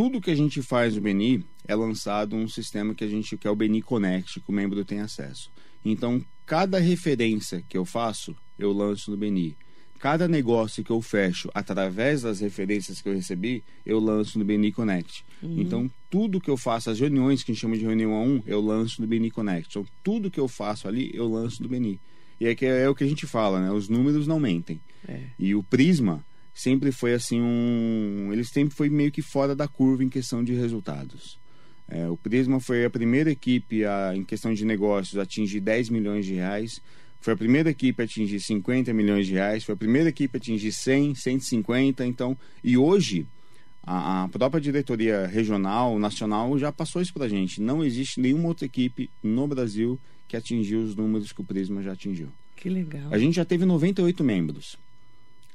Tudo 0.00 0.18
que 0.18 0.30
a 0.30 0.34
gente 0.34 0.62
faz 0.62 0.94
no 0.94 1.02
Beni 1.02 1.44
é 1.68 1.74
lançado 1.74 2.34
um 2.34 2.48
sistema 2.48 2.94
que 2.94 3.04
a 3.04 3.06
gente 3.06 3.36
quer 3.36 3.48
é 3.48 3.50
o 3.50 3.54
Beni 3.54 3.82
Connect, 3.82 4.40
que 4.40 4.48
o 4.48 4.52
membro 4.52 4.82
tem 4.82 5.00
acesso. 5.00 5.52
Então, 5.84 6.24
cada 6.46 6.78
referência 6.78 7.62
que 7.68 7.76
eu 7.76 7.84
faço, 7.84 8.34
eu 8.58 8.72
lanço 8.72 9.10
no 9.10 9.16
Beni. 9.18 9.58
Cada 9.98 10.26
negócio 10.26 10.82
que 10.82 10.90
eu 10.90 11.02
fecho 11.02 11.50
através 11.52 12.22
das 12.22 12.40
referências 12.40 13.02
que 13.02 13.10
eu 13.10 13.12
recebi, 13.12 13.62
eu 13.84 14.00
lanço 14.00 14.38
no 14.38 14.44
Beni 14.46 14.72
Connect. 14.72 15.22
Uhum. 15.42 15.60
Então, 15.60 15.90
tudo 16.08 16.40
que 16.40 16.48
eu 16.48 16.56
faço, 16.56 16.88
as 16.88 16.98
reuniões 16.98 17.42
que 17.42 17.52
a 17.52 17.54
gente 17.54 17.60
chama 17.60 17.76
de 17.76 17.84
reunião 17.84 18.14
a 18.14 18.22
um, 18.22 18.42
eu 18.46 18.62
lanço 18.62 19.02
no 19.02 19.06
Beni 19.06 19.30
Connect. 19.30 19.68
Então, 19.68 19.86
tudo 20.02 20.30
que 20.30 20.40
eu 20.40 20.48
faço 20.48 20.88
ali, 20.88 21.10
eu 21.12 21.28
lanço 21.28 21.62
no 21.62 21.68
Beni. 21.68 22.00
E 22.40 22.46
é, 22.46 22.54
que 22.54 22.64
é, 22.64 22.84
é 22.84 22.88
o 22.88 22.94
que 22.94 23.04
a 23.04 23.06
gente 23.06 23.26
fala, 23.26 23.60
né? 23.60 23.70
Os 23.70 23.90
números 23.90 24.26
não 24.26 24.40
mentem. 24.40 24.80
É. 25.06 25.24
E 25.38 25.54
o 25.54 25.62
Prisma, 25.62 26.24
sempre 26.60 26.92
foi 26.92 27.14
assim 27.14 27.40
um. 27.40 28.30
Ele 28.32 28.44
sempre 28.44 28.74
foi 28.74 28.88
meio 28.88 29.10
que 29.10 29.22
fora 29.22 29.54
da 29.56 29.66
curva 29.66 30.04
em 30.04 30.08
questão 30.08 30.44
de 30.44 30.52
resultados. 30.52 31.38
É, 31.88 32.08
o 32.08 32.16
Prisma 32.16 32.60
foi 32.60 32.84
a 32.84 32.90
primeira 32.90 33.30
equipe 33.30 33.84
a, 33.84 34.12
em 34.14 34.22
questão 34.22 34.52
de 34.54 34.64
negócios 34.64 35.18
a 35.18 35.22
atingir 35.22 35.60
10 35.60 35.88
milhões 35.88 36.24
de 36.26 36.34
reais. 36.34 36.80
Foi 37.20 37.34
a 37.34 37.36
primeira 37.36 37.70
equipe 37.70 38.00
a 38.00 38.04
atingir 38.04 38.40
50 38.40 38.92
milhões 38.92 39.26
de 39.26 39.32
reais. 39.32 39.64
Foi 39.64 39.74
a 39.74 39.76
primeira 39.76 40.08
equipe 40.08 40.36
a 40.36 40.38
atingir 40.38 40.72
100, 40.72 41.14
150. 41.16 42.06
Então, 42.06 42.36
e 42.62 42.76
hoje 42.76 43.26
a, 43.82 44.24
a 44.24 44.28
própria 44.28 44.60
diretoria 44.60 45.26
regional, 45.26 45.98
nacional 45.98 46.56
já 46.58 46.70
passou 46.70 47.02
isso 47.02 47.12
para 47.12 47.24
a 47.24 47.28
gente. 47.28 47.60
Não 47.60 47.82
existe 47.82 48.20
nenhuma 48.20 48.48
outra 48.48 48.66
equipe 48.66 49.10
no 49.22 49.48
Brasil 49.48 49.98
que 50.28 50.36
atingiu 50.36 50.80
os 50.80 50.94
números 50.94 51.32
que 51.32 51.40
o 51.40 51.44
Prisma 51.44 51.82
já 51.82 51.92
atingiu. 51.92 52.28
Que 52.54 52.68
legal. 52.68 53.08
A 53.10 53.18
gente 53.18 53.34
já 53.34 53.44
teve 53.44 53.64
98 53.64 54.22
membros. 54.22 54.78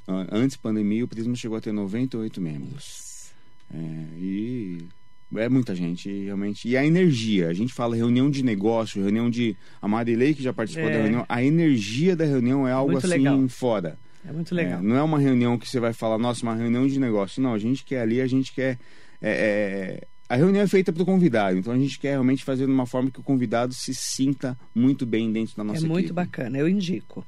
Antes 0.08 0.58
da 0.58 0.62
pandemia, 0.62 1.04
o 1.04 1.08
Prisma 1.08 1.36
chegou 1.36 1.58
a 1.58 1.62
ter 1.62 1.72
98 1.72 2.40
membros. 2.40 3.32
É, 3.74 3.78
e 4.18 4.88
é 5.36 5.50
muita 5.50 5.76
gente, 5.76 6.10
realmente. 6.26 6.68
E 6.68 6.78
a 6.78 6.86
energia, 6.86 7.50
a 7.50 7.54
gente 7.54 7.74
fala 7.74 7.96
reunião 7.96 8.30
de 8.30 8.44
negócio, 8.44 9.02
reunião 9.02 9.30
de. 9.30 9.58
A 9.82 9.88
Marilei, 9.88 10.34
que 10.34 10.44
já 10.44 10.54
participou 10.54 10.90
é. 10.90 10.94
da 10.94 11.02
reunião, 11.02 11.26
a 11.28 11.44
energia 11.44 12.16
da 12.16 12.26
reunião 12.26 12.68
é 12.68 12.72
algo 12.72 12.92
Muito 12.92 13.06
assim 13.06 13.18
legal. 13.18 13.50
fora. 13.50 13.98
É 14.28 14.32
muito 14.32 14.54
legal. 14.56 14.80
É, 14.80 14.82
não 14.82 14.96
é 14.96 15.04
uma 15.04 15.20
reunião 15.20 15.58
que 15.58 15.68
você 15.68 15.80
vai 15.80 15.94
falar, 15.94 16.18
nossa, 16.18 16.44
uma 16.44 16.56
reunião 16.56 16.88
de 16.88 17.00
negócio. 17.00 17.42
Não, 17.42 17.54
a 17.54 17.60
gente 17.60 17.84
quer 17.84 18.02
ali, 18.02 18.22
a 18.22 18.28
gente 18.28 18.54
quer. 18.54 18.78
É, 19.22 20.02
é, 20.02 20.08
a 20.28 20.36
reunião 20.36 20.64
é 20.64 20.68
feita 20.68 20.92
para 20.92 21.04
o 21.04 21.06
convidado, 21.06 21.58
então 21.58 21.72
a 21.72 21.78
gente 21.78 22.00
quer 22.00 22.12
realmente 22.12 22.44
fazer 22.44 22.66
de 22.66 22.72
uma 22.72 22.86
forma 22.86 23.12
que 23.12 23.20
o 23.20 23.24
convidado 23.24 23.74
se 23.74 23.94
sinta 23.94 24.58
muito 24.74 25.06
bem 25.06 25.32
dentro 25.32 25.56
da 25.56 25.64
nossa 25.64 25.80
equipe. 25.80 25.92
É 25.92 25.94
muito 25.94 26.14
bacana, 26.14 26.58
eu 26.58 26.68
indico. 26.68 27.26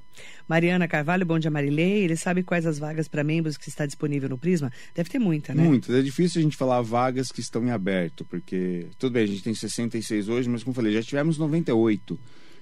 Mariana 0.48 0.88
Carvalho, 0.88 1.26
bom 1.26 1.38
dia 1.38 1.52
Marilei. 1.52 2.04
Ele 2.04 2.16
sabe 2.16 2.42
quais 2.42 2.66
as 2.66 2.80
vagas 2.80 3.08
para 3.08 3.24
membros 3.24 3.56
que 3.56 3.70
está 3.70 3.86
disponível 3.86 4.30
no 4.30 4.38
Prisma? 4.38 4.72
Deve 4.96 5.10
ter 5.10 5.20
muita, 5.20 5.54
né? 5.54 5.64
Muitas. 5.64 5.94
É 5.94 6.02
difícil 6.02 6.40
a 6.40 6.44
gente 6.44 6.58
falar 6.58 6.82
vagas 6.82 7.32
que 7.32 7.40
estão 7.40 7.64
em 7.64 7.70
aberto, 7.70 8.26
porque 8.26 8.88
tudo 8.98 9.14
bem, 9.14 9.24
a 9.24 9.28
gente 9.28 9.44
tem 9.44 9.54
66 9.54 10.28
hoje, 10.28 10.50
mas 10.50 10.64
como 10.64 10.72
eu 10.72 10.76
falei, 10.76 10.94
já 10.94 11.04
tivemos 11.04 11.38
98. 11.38 12.20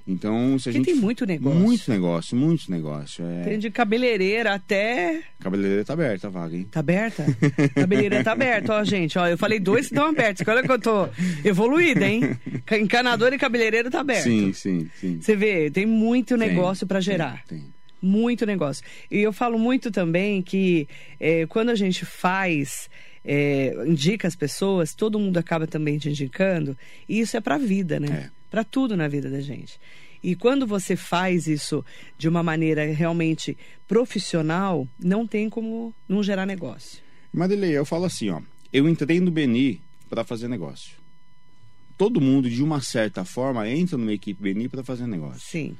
Então, 0.08 0.60
se 0.60 0.70
a 0.70 0.72
gente. 0.72 0.86
tem 0.86 0.94
muito 0.94 1.26
negócio. 1.26 1.60
Muito 1.60 1.90
negócio, 1.90 2.38
muito 2.38 2.72
negócio. 2.72 3.26
É... 3.26 3.44
Tem 3.44 3.58
de 3.58 3.72
cabeleireira 3.72 4.54
até. 4.54 5.24
Cabeleireira 5.40 5.84
tá 5.84 5.94
aberta 5.94 6.28
a 6.28 6.30
vaga, 6.30 6.56
hein? 6.56 6.68
Tá 6.72 6.80
aberta? 6.80 7.26
cabeleireira 7.74 8.24
tá 8.24 8.34
aberta, 8.34 8.74
ó, 8.74 8.84
gente. 8.84 9.18
Ó, 9.18 9.26
eu 9.26 9.38
falei 9.38 9.60
dois 9.60 9.88
que 9.88 9.96
estão 9.96 10.10
abertos. 10.10 10.48
Olha 10.48 10.62
que 10.62 10.72
eu 10.72 10.80
tô 10.80 11.10
evoluída, 11.44 12.08
hein? 12.08 12.38
Encanador 12.80 13.34
e 13.34 13.40
cabeleireiro 13.40 13.90
tá 13.90 14.02
aberto. 14.02 14.26
Sim, 14.26 14.54
sim, 14.54 14.88
sim. 15.00 15.20
Você 15.20 15.36
vê, 15.36 15.72
tem 15.72 15.88
muito 15.88 16.38
negócio 16.38 16.86
para 16.86 17.00
gerar. 17.00 17.44
Tem, 17.48 17.60
tem. 17.60 17.76
Muito 18.00 18.46
negócio. 18.46 18.86
E 19.10 19.18
eu 19.18 19.34
falo 19.34 19.58
muito 19.58 19.90
também 19.90 20.40
que 20.44 20.88
é, 21.20 21.48
quando 21.48 21.70
a 21.70 21.76
gente 21.76 22.06
faz. 22.06 22.90
É, 23.28 23.76
indica 23.88 24.28
as 24.28 24.36
pessoas, 24.36 24.94
todo 24.94 25.18
mundo 25.18 25.40
acaba 25.40 25.66
também 25.66 25.98
te 25.98 26.08
indicando, 26.08 26.78
e 27.10 27.22
isso 27.22 27.36
é 27.36 27.42
para 27.42 27.56
a 27.56 27.58
vida, 27.58 28.00
né? 28.00 28.30
É 28.32 28.35
para 28.56 28.64
tudo 28.64 28.96
na 28.96 29.10
vida 29.10 29.30
da 29.30 29.42
gente. 29.42 29.78
E 30.24 30.34
quando 30.34 30.66
você 30.66 30.96
faz 30.96 31.46
isso 31.46 31.84
de 32.18 32.30
uma 32.30 32.42
maneira 32.42 32.86
realmente 32.86 33.58
profissional, 33.86 34.88
não 34.98 35.28
tem 35.28 35.50
como 35.50 35.94
não 36.08 36.24
gerar 36.24 36.46
negócio. 36.46 37.02
Marilei, 37.34 37.78
eu 37.78 37.84
falo 37.84 38.06
assim, 38.06 38.30
ó, 38.30 38.40
eu 38.72 38.88
entrei 38.88 39.20
no 39.20 39.30
Beni 39.30 39.82
para 40.10 40.24
fazer 40.24 40.48
negócio. 40.48 40.94
Todo 41.98 42.22
mundo, 42.22 42.50
de 42.50 42.64
uma 42.64 42.80
certa 42.80 43.26
forma, 43.26 43.68
entra 43.70 43.98
numa 43.98 44.14
equipe 44.14 44.42
Beni 44.42 44.70
para 44.70 44.86
fazer 44.86 45.06
negócio. 45.06 45.42
Sim. 45.42 45.76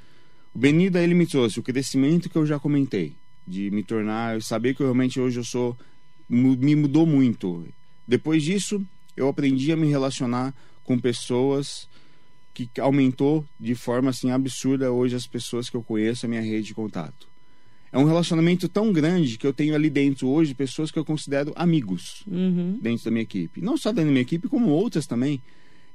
O 0.54 0.58
Beni 0.58 0.90
daí 0.90 1.04
ele 1.04 1.14
me 1.14 1.26
trouxe 1.26 1.58
o 1.58 1.62
crescimento 1.62 2.28
que 2.28 2.36
eu 2.36 2.44
já 2.44 2.58
comentei, 2.58 3.14
de 3.48 3.70
me 3.70 3.82
tornar, 3.82 4.42
saber 4.42 4.74
que 4.74 4.82
eu 4.82 4.86
realmente 4.86 5.18
hoje 5.18 5.40
eu 5.40 5.44
sou, 5.44 5.74
me 6.28 6.76
mudou 6.76 7.06
muito. 7.06 7.66
Depois 8.06 8.42
disso, 8.42 8.84
eu 9.16 9.28
aprendi 9.28 9.72
a 9.72 9.76
me 9.78 9.88
relacionar 9.88 10.54
com 10.84 10.98
pessoas 10.98 11.88
que 12.64 12.80
aumentou 12.80 13.44
de 13.60 13.74
forma 13.74 14.08
assim 14.08 14.30
absurda 14.30 14.90
hoje 14.90 15.14
as 15.14 15.26
pessoas 15.26 15.68
que 15.68 15.76
eu 15.76 15.82
conheço, 15.82 16.24
a 16.24 16.28
minha 16.28 16.40
rede 16.40 16.68
de 16.68 16.74
contato. 16.74 17.28
É 17.92 17.98
um 17.98 18.04
relacionamento 18.04 18.68
tão 18.68 18.92
grande 18.92 19.36
que 19.36 19.46
eu 19.46 19.52
tenho 19.52 19.74
ali 19.74 19.90
dentro 19.90 20.28
hoje 20.28 20.54
pessoas 20.54 20.90
que 20.90 20.98
eu 20.98 21.04
considero 21.04 21.52
amigos 21.54 22.22
uhum. 22.26 22.78
dentro 22.80 23.04
da 23.04 23.10
minha 23.10 23.22
equipe. 23.22 23.60
Não 23.60 23.76
só 23.76 23.90
dentro 23.90 24.06
da 24.06 24.12
minha 24.12 24.22
equipe, 24.22 24.48
como 24.48 24.70
outras 24.70 25.06
também. 25.06 25.40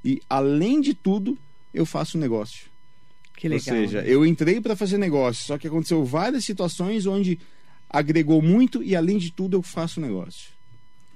E 0.04 0.20
além 0.28 0.80
de 0.80 0.94
tudo, 0.94 1.36
eu 1.72 1.84
faço 1.84 2.18
negócio. 2.18 2.66
Que 3.36 3.48
legal. 3.48 3.76
Ou 3.76 3.82
seja, 3.82 4.02
né? 4.02 4.08
eu 4.08 4.24
entrei 4.24 4.60
para 4.60 4.76
fazer 4.76 4.98
negócio, 4.98 5.44
só 5.44 5.58
que 5.58 5.66
aconteceu 5.66 6.04
várias 6.04 6.44
situações 6.44 7.06
onde 7.06 7.38
agregou 7.88 8.40
muito 8.40 8.82
e 8.82 8.96
além 8.96 9.18
de 9.18 9.30
tudo 9.30 9.56
eu 9.56 9.62
faço 9.62 10.00
negócio. 10.00 10.50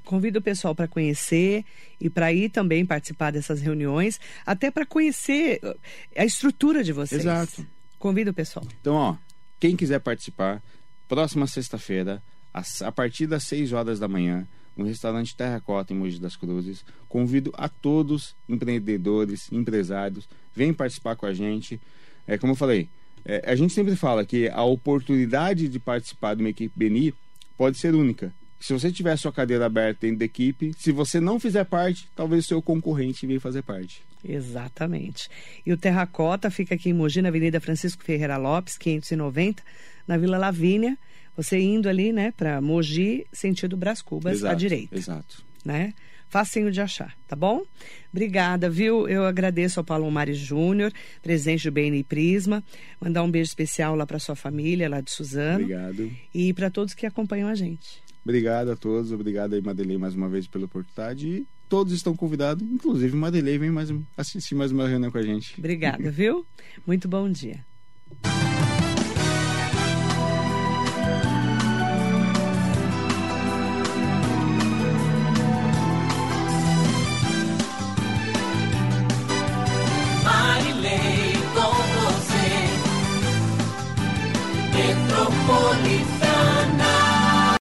Convido 0.06 0.38
o 0.38 0.42
pessoal 0.42 0.72
para 0.72 0.86
conhecer 0.86 1.64
e 2.00 2.08
para 2.08 2.32
ir 2.32 2.48
também 2.48 2.86
participar 2.86 3.32
dessas 3.32 3.60
reuniões, 3.60 4.20
até 4.46 4.70
para 4.70 4.86
conhecer 4.86 5.60
uh, 5.62 5.76
a 6.16 6.24
estrutura 6.24 6.84
de 6.84 6.92
vocês. 6.92 7.22
Exato. 7.22 7.66
Convido 7.98 8.30
o 8.30 8.34
pessoal. 8.34 8.64
Então, 8.80 8.94
ó, 8.94 9.16
quem 9.58 9.74
quiser 9.74 9.98
participar, 9.98 10.62
próxima 11.08 11.46
sexta-feira, 11.46 12.22
a 12.54 12.92
partir 12.92 13.26
das 13.26 13.42
6 13.44 13.72
horas 13.72 13.98
da 13.98 14.06
manhã, 14.06 14.46
no 14.76 14.84
restaurante 14.84 15.34
Terracota, 15.34 15.92
em 15.92 15.96
Mogi 15.96 16.20
das 16.20 16.36
Cruzes. 16.36 16.84
Convido 17.08 17.52
a 17.56 17.68
todos, 17.68 18.36
empreendedores, 18.48 19.50
empresários, 19.50 20.28
vem 20.54 20.72
participar 20.72 21.16
com 21.16 21.26
a 21.26 21.34
gente. 21.34 21.80
É, 22.26 22.38
como 22.38 22.52
eu 22.52 22.56
falei, 22.56 22.88
é, 23.24 23.42
a 23.50 23.56
gente 23.56 23.72
sempre 23.72 23.96
fala 23.96 24.24
que 24.24 24.48
a 24.48 24.62
oportunidade 24.62 25.68
de 25.68 25.80
participar 25.80 26.34
de 26.34 26.42
uma 26.42 26.50
equipe 26.50 26.72
Beni 26.78 27.12
pode 27.56 27.78
ser 27.78 27.94
única. 27.94 28.32
Se 28.58 28.72
você 28.72 28.90
tiver 28.90 29.16
sua 29.16 29.32
cadeira 29.32 29.66
aberta 29.66 30.00
dentro 30.02 30.18
da 30.18 30.24
equipe, 30.24 30.72
se 30.78 30.90
você 30.90 31.20
não 31.20 31.38
fizer 31.38 31.64
parte, 31.64 32.08
talvez 32.14 32.46
seu 32.46 32.62
concorrente 32.62 33.26
venha 33.26 33.40
fazer 33.40 33.62
parte. 33.62 34.02
Exatamente. 34.24 35.28
E 35.64 35.72
o 35.72 35.76
Terracota 35.76 36.50
fica 36.50 36.74
aqui 36.74 36.90
em 36.90 36.92
Mogi, 36.92 37.22
na 37.22 37.28
Avenida 37.28 37.60
Francisco 37.60 38.02
Ferreira 38.02 38.36
Lopes, 38.36 38.76
590, 38.76 39.62
na 40.06 40.16
Vila 40.16 40.38
Lavínia. 40.38 40.98
Você 41.36 41.58
indo 41.60 41.88
ali, 41.88 42.12
né, 42.12 42.32
para 42.36 42.60
Mogi, 42.60 43.26
sentido 43.32 43.76
Brás 43.76 44.00
Cubas, 44.00 44.38
exato, 44.38 44.52
à 44.52 44.56
direita. 44.56 44.96
Exato. 44.96 45.44
Né? 45.64 45.92
Facinho 46.28 46.72
de 46.72 46.80
achar, 46.80 47.14
tá 47.28 47.36
bom? 47.36 47.62
Obrigada, 48.10 48.68
viu? 48.68 49.06
Eu 49.08 49.26
agradeço 49.26 49.78
ao 49.78 49.84
Paulo 49.84 50.10
Mari 50.10 50.34
Júnior, 50.34 50.92
presidente 51.22 51.70
do 51.70 51.72
BNI 51.72 52.02
Prisma. 52.02 52.64
Mandar 53.00 53.22
um 53.22 53.30
beijo 53.30 53.48
especial 53.48 53.94
lá 53.94 54.04
para 54.06 54.18
sua 54.18 54.34
família, 54.34 54.88
lá 54.88 55.00
de 55.00 55.10
Suzano. 55.10 55.64
Obrigado. 55.64 56.10
E 56.34 56.52
para 56.52 56.68
todos 56.68 56.94
que 56.94 57.06
acompanham 57.06 57.48
a 57.48 57.54
gente. 57.54 58.05
Obrigado 58.26 58.72
a 58.72 58.76
todos, 58.76 59.12
obrigado 59.12 59.54
aí, 59.54 59.62
Madelei, 59.62 59.96
mais 59.96 60.16
uma 60.16 60.28
vez 60.28 60.48
pela 60.48 60.64
oportunidade. 60.64 61.28
E 61.28 61.46
todos 61.68 61.92
estão 61.92 62.16
convidados, 62.16 62.60
inclusive 62.60 63.16
Madelei 63.16 63.56
vem 63.56 63.70
mais 63.70 63.88
assistir 64.16 64.56
mais 64.56 64.72
uma 64.72 64.88
reunião 64.88 65.12
com 65.12 65.18
a 65.18 65.22
gente. 65.22 65.54
Obrigada, 65.56 66.10
viu? 66.10 66.44
Muito 66.84 67.06
bom 67.06 67.30
dia. 67.30 67.64